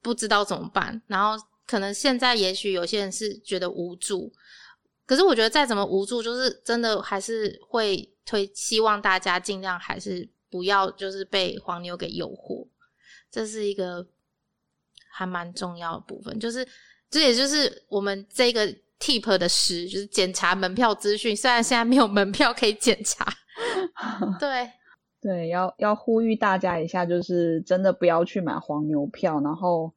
[0.00, 4.32] 不知道怎么办，然后可能现在也许有些人是觉得无助，
[5.06, 12.68] 可是我觉得再怎么无助，就是真的还是会推，希望大家尽量还是不要就是被黄牛给诱惑，
[13.30, 14.06] 这是一个
[15.10, 16.66] 还蛮重要的部分，就是
[17.10, 18.72] 这也就是我们这个。
[18.98, 23.26] Tip 的十就是检查门票资讯，虽然现在没有门票可以检查，
[24.40, 24.70] 对。
[25.20, 29.94] 对，要要呼吁大家一下，就是真的不要去买黄牛票，然后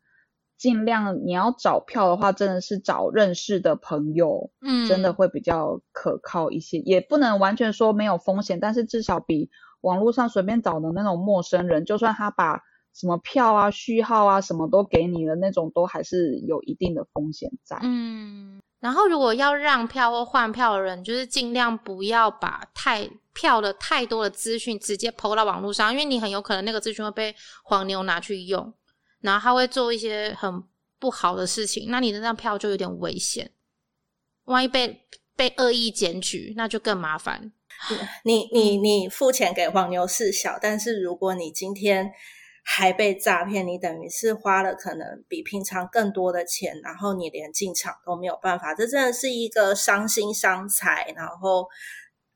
[0.58, 9.50] 尽量你要找票的话，真的是找认识的朋友，嗯，真的会比较可靠一些，也不能完全说没有风险，但是至少比
[9.82, 12.62] 网络上随便找的那种陌生人，就算他把
[12.94, 18.62] 什么票啊、序号啊什么都给你了，那种都还是有一定的风险在，嗯。
[18.80, 28.72] 然后，如果要让票或换票的人，就是尽量不要把太票的太多的资讯直接抛到网络上，因为你很有可能那个资讯会被黄牛拿去用，
[29.22, 30.64] 然后他会做一些很
[31.00, 33.52] 不好的事情，那你的那张票就有点危险，
[34.46, 35.02] 万一被
[35.36, 37.52] 被恶意检举，那就更麻烦。
[38.24, 42.12] 你你你付钱给黄牛是小，但是如果你今天。
[42.70, 51.66] 还被诈骗，你等于是花了可能比平常更多的钱，然后你连进场都没有办法，这真的是一个伤心伤财，然后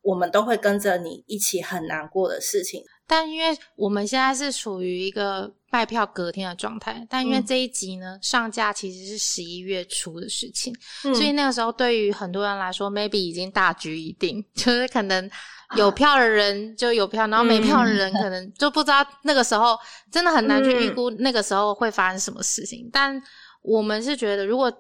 [0.02, 2.82] 我们都会跟着你一起很难过的事情。
[3.06, 10.74] 但因为我们现在是处于一个卖票隔天的状态，但因为这一集呢上架其实是十一月初的事情，
[11.14, 15.30] 所以那个时候对于很多人来说，maybe 已经大局已定， 就是可能。
[15.78, 19.78] 有票的人就有票，然后没票的人可能就不知道那个时候
[20.12, 22.90] 真的很难去预估那个时候会发生什么事情。
[22.92, 23.22] 但
[23.62, 24.72] 我们是觉得，如果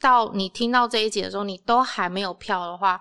[0.00, 3.00] 到你听到这一节的时候，你都还没有票的话，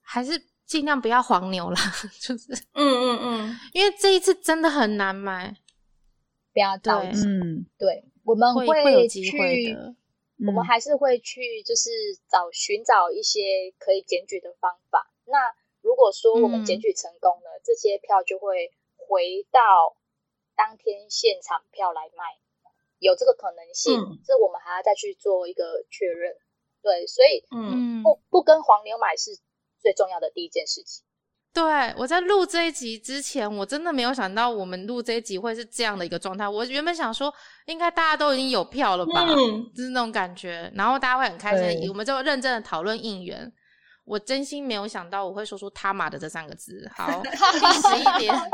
[0.00, 0.32] 还是
[0.66, 1.80] 尽量不要黄牛啦，
[2.20, 5.54] 就是嗯嗯嗯，因为这一次真的很难买，
[6.52, 7.26] 不要着急。
[7.26, 9.94] 嗯，对，我们会会有机会的。
[10.44, 11.88] 我们还是会去，就是
[12.28, 13.38] 找寻找一些
[13.78, 14.98] 可以检举的方法。
[15.24, 15.38] 那
[15.82, 19.60] 如果说我们检举成功了，这些票就会回到
[20.56, 22.24] 当天现场票来卖，
[22.98, 23.98] 有这个可能性。
[24.24, 26.34] 这我们还要再去做一个确认。
[26.80, 29.30] 对，所以嗯，不不跟黄牛买是
[29.80, 31.04] 最重要的第一件事情。
[31.54, 31.62] 对，
[31.98, 36.48] 我在录这一集之前，我真的没有想到我们录这一集会是这样的一个状态。
[36.48, 37.32] 我原本想说，
[37.66, 39.26] 应该大家都已经有票了吧，
[39.74, 43.52] 就是那种感觉，然后大家会很开心，我们就认真的讨论应援。
[44.04, 46.90] 我真心没有想到我会说出他妈的这三个字。
[46.94, 48.50] 好， 第十一点，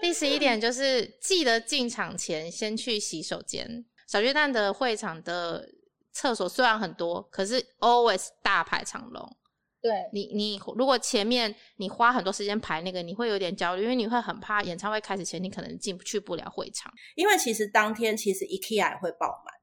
[0.00, 3.84] 第十一点就是记得进场前先去洗手间。
[4.06, 5.68] 小巨蛋的会场的
[6.12, 9.36] 厕所虽然很多，可是 always 大排长龙。
[9.80, 16.92] 对你，你如果前面你花很多时间排那个，你会有点焦虑，因为你会很怕演唱会开始前你可能进不去不了会场。
[17.14, 19.54] 因为其实当天其实 IKEA 也会爆满，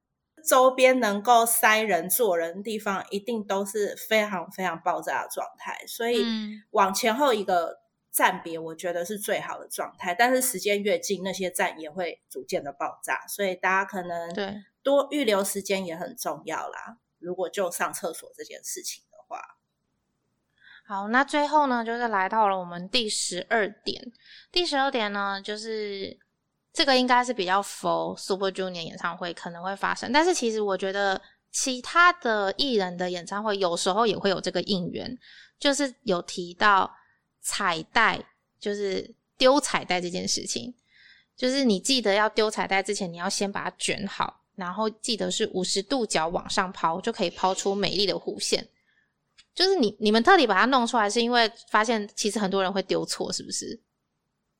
[0.48, 6.24] 周边能够塞人坐人的地方一定都是非常非常爆炸的状态，所以
[6.72, 7.80] 往前后一个
[8.12, 10.14] 站别，我觉得是最好的状态。
[10.14, 16.98] 但是时间越近，那些站也会逐渐的爆炸，所以大家可能对多预留时间也很重要啦。
[17.18, 19.42] 如果就上厕所这件事情的话。
[20.88, 24.12] 好，那最后呢，就是来到了我们第十二点。
[24.52, 26.20] 第十二点呢，就是
[26.76, 31.20] 这个应该是比较 for Super Junior 演唱会可能会发生，但是其实我觉得
[31.50, 35.18] 其他的艺人的演唱会有时候也会有这个应援，
[35.58, 36.94] 就是有提到
[37.40, 38.22] 彩带，
[38.60, 40.76] 就是丢彩带这件事情。
[41.38, 48.68] 就是你记得要丢彩带之前，你要先把它卷好，然后记得是五十度角往上抛，就可以抛出美丽的弧线。
[49.54, 53.82] 就是你你们特地把它弄出来，是因为发现其实很多人会丢错，是不是？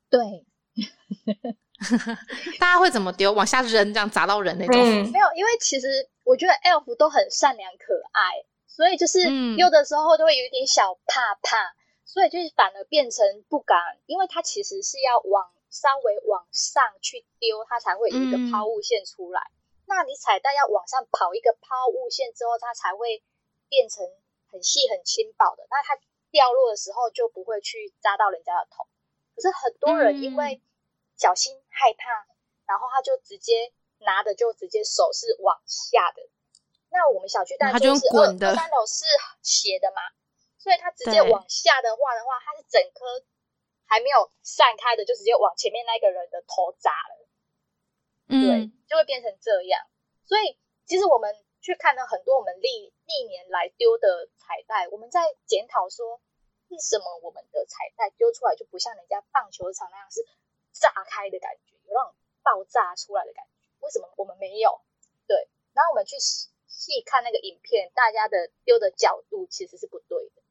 [0.08, 0.46] 对，
[2.58, 3.32] 大家会怎么丢？
[3.32, 4.76] 往下扔，这样砸到人那种？
[5.12, 9.24] 没有，因为其实我觉得 elf 都很善良可爱，所以就是
[9.56, 11.74] 丢的时候都会有一点小怕怕，
[12.04, 19.40] 所以就是反而变成不敢，因为它其实是要往稍微往上去丢，它才会有一个抛物线出来。
[19.86, 23.22] 那你彩蛋要往上跑一个抛物线之后，它才会
[23.68, 24.04] 变成。
[24.48, 25.98] 很细很轻薄的，那它
[26.30, 28.86] 掉落的时候就不会去扎到人家的头。
[29.34, 30.62] 可是很多人因为
[31.16, 32.26] 小心害怕，
[32.66, 36.22] 然后他就直接拿的就直接手是往下的。
[36.90, 39.04] 那我们小巨蛋就是二二三楼是
[39.42, 40.00] 斜的嘛，
[40.58, 43.24] 所以它直接往下的话的话，它是整颗
[43.86, 47.28] 还没有散开的，就直接往前面那个人的头砸了。
[48.28, 49.86] 对，就会变成这样。
[50.24, 51.34] 所以其实我们。
[51.62, 56.20] 去看了很多我们历历年来丢的彩带，我们在检讨说，
[56.68, 60.24] 为什么我们的彩带丢出来就不像人家棒球场那样是
[60.80, 63.68] 炸开的感觉，有那种爆炸出来的感觉？
[63.80, 64.80] 为什么我们没有？
[65.26, 70.42] 对，然后我们去细看那个影片，大家的丢的角度其实是不对的。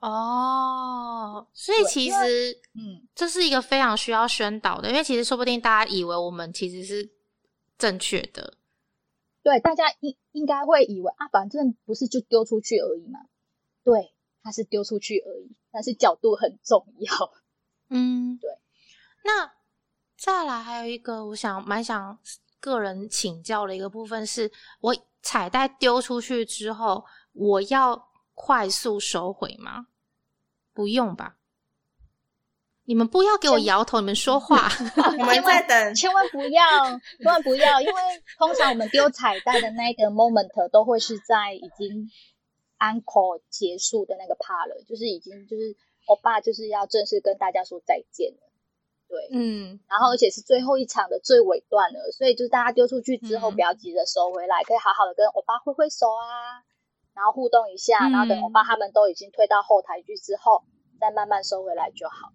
[0.00, 7.10] 哦，所以其实，嗯，这是一个非常需要宣导的，因为其实说不定大家以为我们其实是
[7.76, 8.54] 正确的。
[9.42, 13.20] 对，大家应应该会以为啊，反正不是就丢出去而已嘛。
[13.84, 17.32] 对，它是丢出去而已，但是角度很重要。
[17.90, 18.50] 嗯，对。
[19.22, 19.52] 那
[20.16, 22.18] 再来还有一个，我想蛮想
[22.58, 24.50] 个人请教的一个部分是，
[24.80, 29.86] 我彩带丢出去之后，我要快速收回吗？
[30.72, 31.36] 不用吧。
[32.84, 34.68] 你们不要给我摇头，你们说话。
[35.18, 36.84] 我们在等，千万不要，
[37.18, 37.94] 千万不要，因为
[38.36, 42.10] 通常我们丢彩带的那个 moment 都会是在已经
[42.80, 48.49] uncle 结束的那个 part 了，就是已经就是欧巴就是要正式跟大家说再见了。
[49.10, 56.62] 对，嗯，然后而且是最后一场的最尾段了，所以就是大家丢出去之后不要急着收回来，可以好好的跟欧巴挥挥手啊，
[57.12, 60.62] 然后互动一下，然后等欧巴他们都已经退到后台去之后，
[61.00, 62.30] 再慢慢收回来就好。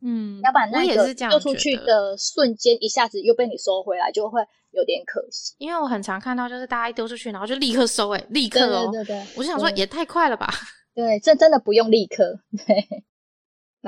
[0.00, 4.40] 嗯，要不然那个丢出去的瞬间，一下子又被你收回来，就会
[4.70, 5.56] 有点可惜。
[5.58, 10.48] 因为我很常看到，就是大家一丢出去，然后就立刻收，哎，立刻哦，对对对，我就想说，也太快了吧？
[10.94, 13.04] 对，这真的不用立刻，对，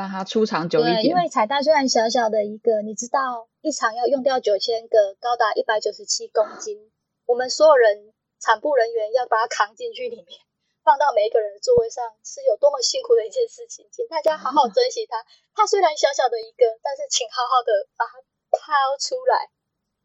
[0.00, 1.04] 让它出场久一点。
[1.04, 6.90] 因为彩蛋虽然小小的一个，你知道，一场要用掉九千个，高达一百九十七公斤，
[7.26, 10.40] 我们所有人产部人员要把它扛进去里面。
[10.82, 15.22] 放到每一个人的座位上是有多么辛苦的一件事情，请大家好好珍惜它。
[15.54, 18.16] 它虽然小小的一个，但是请好好的把它
[18.56, 19.50] 掏出来，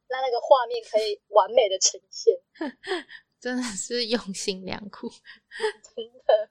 [0.09, 2.35] 让那个画面可以完美的呈现。
[3.39, 5.07] 真的是用心良苦。
[5.95, 6.49] 真的，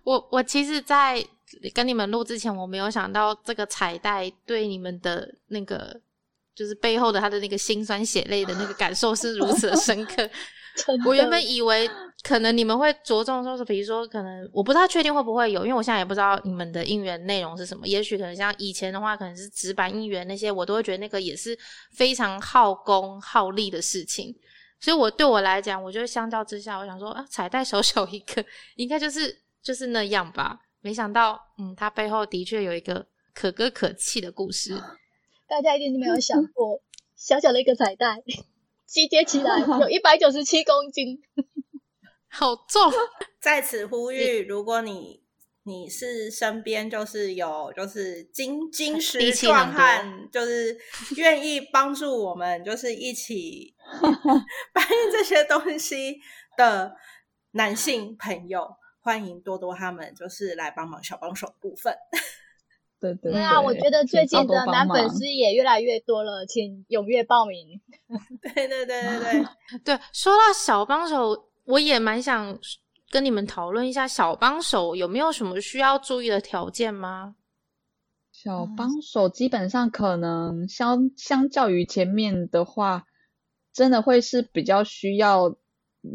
[0.04, 1.22] 我我其实，在
[1.74, 6.00] 跟你们录之前，我没有想到这个彩带对你们的那个，
[6.54, 10.28] 就是背后的他的那个辛酸血泪的那个感受是如此的 深刻。
[11.06, 11.88] 我原本以为
[12.22, 17.86] 可能你们会着重说是，比如说可能我不太确定会不会有，因为我现在也不知道你们的应援内容是什么。
[17.86, 21.58] 也许可能像以前的话，可能是直板应援那些，我都会觉得那个也是
[21.92, 24.34] 非常耗工耗力的事情。
[24.78, 28.44] 所以，我对我来讲，我觉得相较之下，我想说啊，彩带小小一个，
[28.74, 30.58] 应该就是就是那样吧。
[30.86, 34.80] 没想到，嗯，它背后的确有一个可歌可泣的故事。
[35.48, 36.80] 大家一定没有想过，
[37.16, 38.22] 小小的一个彩带。
[38.86, 41.20] 集结起来有 一百九十七公斤，
[42.30, 42.80] 好重！
[43.42, 45.24] 在此呼吁，如果你
[45.64, 50.78] 你是身边就是有就是金金石壮汉，就是
[51.16, 53.74] 愿意帮助我们，就是一起
[54.72, 56.20] 搬运这些东西
[56.56, 56.94] 的
[57.50, 58.68] 男性朋友，
[59.06, 61.96] 欢迎多多他们就是来帮忙小帮手部分。
[62.98, 63.60] 对对对啊！
[63.60, 67.80] 我觉得最近的男粉丝也越来越多了，请踊跃报名。
[68.42, 69.46] 对对对对对
[69.84, 70.00] 对。
[70.12, 72.58] 说到小帮手，我也蛮想
[73.08, 77.36] 跟你们讨论一下，小帮手有没有什么需要注意的条件吗？
[78.32, 83.06] 小帮手基本上可能相相较于前面的话，
[83.72, 85.54] 真的会是比较需要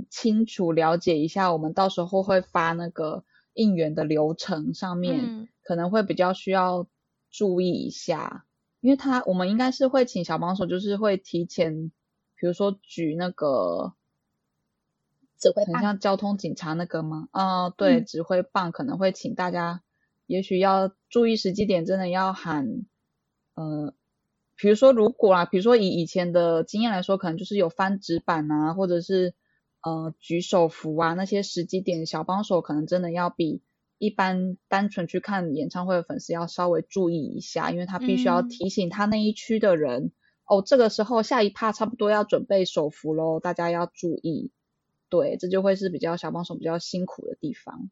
[0.10, 3.24] 清楚了解一下，我们到时候会发那个
[3.54, 5.48] 应援的流程上面。
[5.64, 6.88] 可能会比较需要
[7.30, 8.46] 注意一下，
[8.82, 11.92] 因为他我们应该是会请小帮手，就是会提前，
[12.36, 13.94] 比如说举那个
[15.38, 17.30] 指挥棒，很像交通警察那个吗？
[17.32, 19.82] 啊，对，指挥棒可能会请大家，
[20.26, 22.68] 也许要注意时机点，真的要喊，
[23.54, 23.94] 呃，
[24.58, 29.36] 比如说如果啊，比如说以以前的经验来说，可能就是有翻纸板啊，或者是
[29.84, 33.62] 呃举手幅啊，那些时机点，小帮手可能真的要比。
[33.98, 40.12] 一般单纯去看演唱会的粉丝要稍微注意一下，因为他必须要提醒他那一区的人，
[40.48, 44.52] 哦，这个时候下一趴差不多要准备手幅喽，大家要注意。
[45.08, 47.92] 对，这就会是比较小帮手比较辛苦的地方。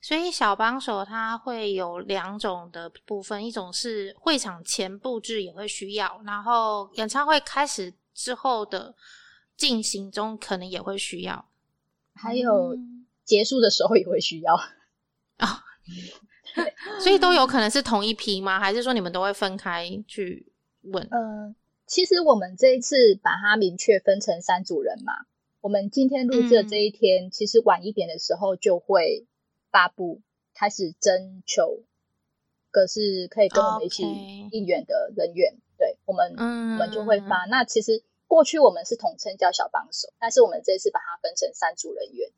[0.00, 8.94] 所以小帮手他会有两种的部分，一种是会场前布置也会需要，然后演唱会开始之后的
[9.60, 11.50] 进行中可能也会需要，
[12.14, 12.74] 还有
[13.26, 14.54] 结束的时候也会需要。
[15.36, 15.62] 啊，
[16.98, 18.58] 所以都有可能是同一批吗？
[18.58, 20.50] 还是说你们都会分开去
[20.80, 21.06] 问？
[21.10, 21.54] 嗯，
[21.86, 25.12] 其实我们这一次把它明确分成三组人嘛。
[25.60, 29.26] 我们今天录制的这一天，其实晚一点的时候就会
[29.70, 30.22] 发布，
[30.54, 31.82] 开始征求，
[32.70, 34.04] 可是可以跟我们一起
[34.52, 35.58] 应援的人员。
[35.76, 37.44] 对我们，我们就会发。
[37.50, 42.30] 那其实过去我们是统称叫小帮手，但是我们这次把它分成三组人员。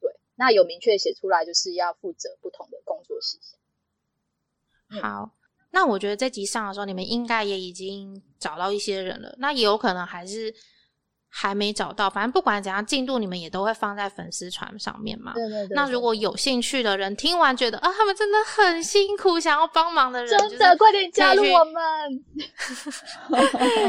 [0.00, 5.00] 对那有明确写出来，就是要负责不同的工作事项。
[5.00, 5.36] 好，
[5.70, 9.32] 那我觉得这集上的时候，你们应该也已经找到一些人了。
[9.38, 10.52] 那也有可能还是
[11.30, 15.32] 还没找到，反正不管怎样，进度你们也都会放在粉丝团上面嘛。
[15.34, 15.74] 对对对。
[15.74, 22.24] 那如果有兴趣的人听完觉得啊，他们真的很辛苦，想要帮忙的人，真的快点加入我们，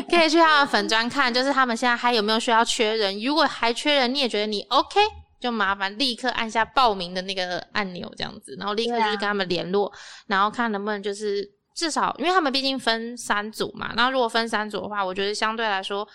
[0.09, 3.21] 可以去他们粉专看，就是他们现在还有没有需要缺人。
[3.21, 4.99] 如果还缺人，你也觉得你 OK。
[5.39, 9.89] 就麻烦立刻按下报名的那个按钮，这样子，然后立刻就是跟他们联络，
[10.27, 16.05] 然后看能不能就是至少，因为他们毕竟分三组嘛，那如果分三组的话，我觉得相对来说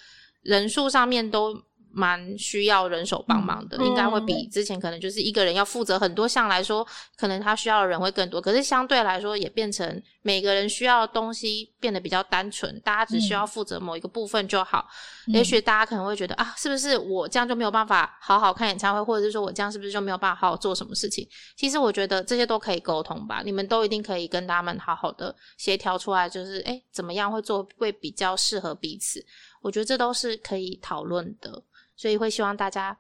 [0.44, 1.60] 人数上面都。
[1.96, 6.84] 蛮需要人手帮忙的，应该会比之前可能就是一个人要负责很多项来说，
[7.16, 8.40] 可能他需要的人会更多。
[8.40, 14.88] 可是相对来说，也变成每个人需要的东西变得比较单纯，大家只需要负责某一个部分就好。
[15.28, 21.24] 也许大家可能会觉得啊，是不是我这样就没有办法好好看演唱会，或者是说我这样是不是就没有办法好好做什么事情？
[21.56, 29.24] 其实我觉得这些都可以沟通吧，你们都一定可以跟他们好好的协调出来，就是哎怎么样会做会比较适合彼此。
[29.64, 31.64] 我觉得这都是可以讨论的。
[31.96, 32.96] 所以会希望大家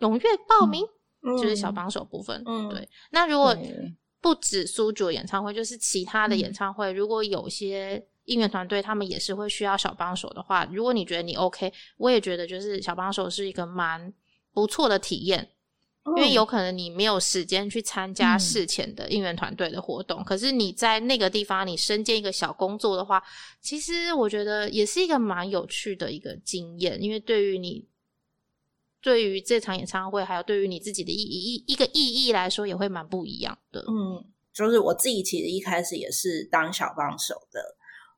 [0.00, 0.84] 踊跃报名，
[1.22, 2.42] 就是小帮手部分。
[2.44, 2.86] 嗯，对。
[3.10, 3.56] 那如果
[4.20, 14.12] 不止苏九演唱会，就是其他的演唱会，如果有些应援团队他们也是会需要小帮手的话，如果你觉得你 OK，我也觉得就是小帮手是一个蛮
[14.52, 15.48] 不错的体验，
[16.06, 23.22] 因为有可能你没有时间去参加事前的应援团队的活动，可是你在那个地方你身兼一个小工作的话，
[23.60, 27.86] 其实我觉得也是一个蛮有趣的一个经验，因为对于你。
[29.00, 33.84] 对于这场演唱会，还有对于你自己的意义一一个意义来说，也会蛮不一样的。
[33.86, 37.60] 嗯，就是我自己其实一开始也是当小帮手的。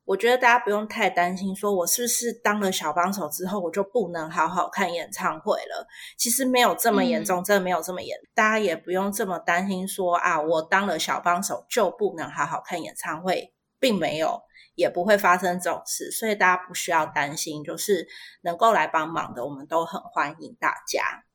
[0.06, 5.86] 我觉得大家不用太担心，说我是不是当了小帮手之后，我就不能好好看演唱会了？
[6.16, 8.16] 其实没有这么严重，真的没有这么严。
[8.32, 14.40] 大家也不用这么担心，说啊，我当了小帮手就不能好好看演唱会，并没有，
[14.76, 16.12] 也不会发生这种事。
[16.12, 18.06] 所以大家不需要担心，就是
[18.42, 21.25] 能够来帮忙的，我们都很欢迎大家。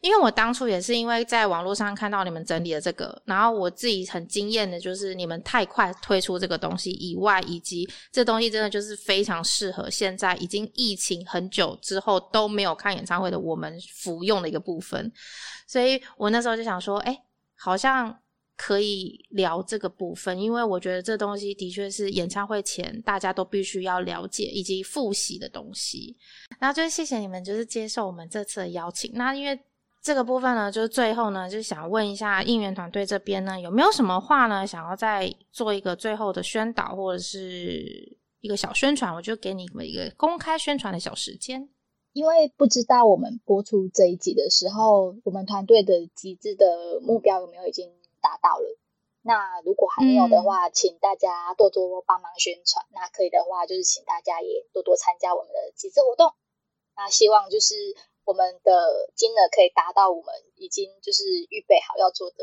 [0.00, 15.12] 因为我当初也是因为在网络上看到你们整理的这个，然后我自己很惊艳的，就是你们太快推出这个东西以外，以及这东西真的就是非常适合现在已经疫情很久之后都没有看演唱会的我们服用的一个部分。
[15.66, 17.18] 所以我那时候就想说，哎，
[17.56, 18.16] 好像
[18.56, 26.16] 可以聊这个部分，因为我觉得这东西的确是演唱会前大家都必须要了解以及复习的东西。
[26.58, 29.12] 然后就是谢谢你们，就是接受我们这次的邀请。
[29.14, 29.56] 那因为
[30.08, 39.14] 这个部分呢，就是最后呢，就是想问一下应援团队这边呢，有没有什么话呢，想要再做一个最后的宣导，或者是一个小宣传？
[39.14, 41.68] 我就给你们一个公开宣传的小时间。
[42.14, 48.78] 因为不知道我们播出这一集的时候，我们团队的极致的目标有没有已经达到了？
[49.20, 52.82] 那如果还没有的话，请大家多多帮忙宣传。
[52.94, 56.32] 那可以的话，就是请大家也多多参加我们的极致活动。
[56.96, 57.74] 那希望就是。
[58.28, 62.36] 我们的金额可以达到我们已经就是预备好要做的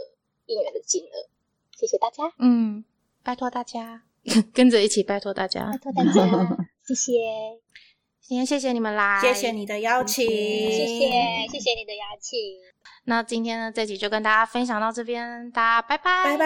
[0.48, 1.30] 应援的金额，
[1.78, 2.24] 谢谢大家。
[2.40, 2.84] 嗯，
[3.22, 4.02] 拜托大家
[4.52, 6.57] 跟着一起拜托大家，拜托大家，
[6.88, 7.12] 谢谢。
[8.20, 12.40] 今天谢谢你们啦，谢谢你的邀请，谢谢谢谢你的邀请。
[13.03, 16.45] 那今天呢，这集就跟大家分享到这边，大家拜拜拜拜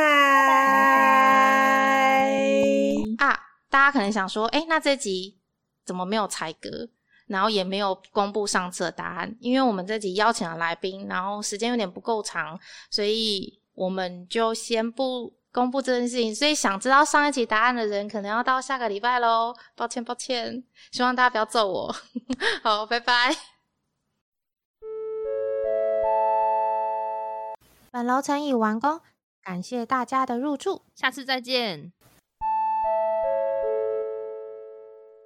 [3.20, 3.40] 啊！
[3.70, 5.38] 大家可能想说，哎，那这集
[5.86, 6.90] 怎么没有猜歌？
[7.30, 16.34] 然后也没有公布上次的答案，因为我们这集邀请了来宾，然后时间有点不够长，所以我们就先不公布这件事情。
[16.36, 19.56] 所以想知道上一集答案的人，可能要到下个礼拜喽。
[19.76, 21.96] 抱歉，抱歉，希望大家不要揍我。
[22.64, 23.36] 好，拜拜。
[27.92, 29.02] 本楼层已完工，
[29.44, 31.94] 感谢大家的入住，下次再见。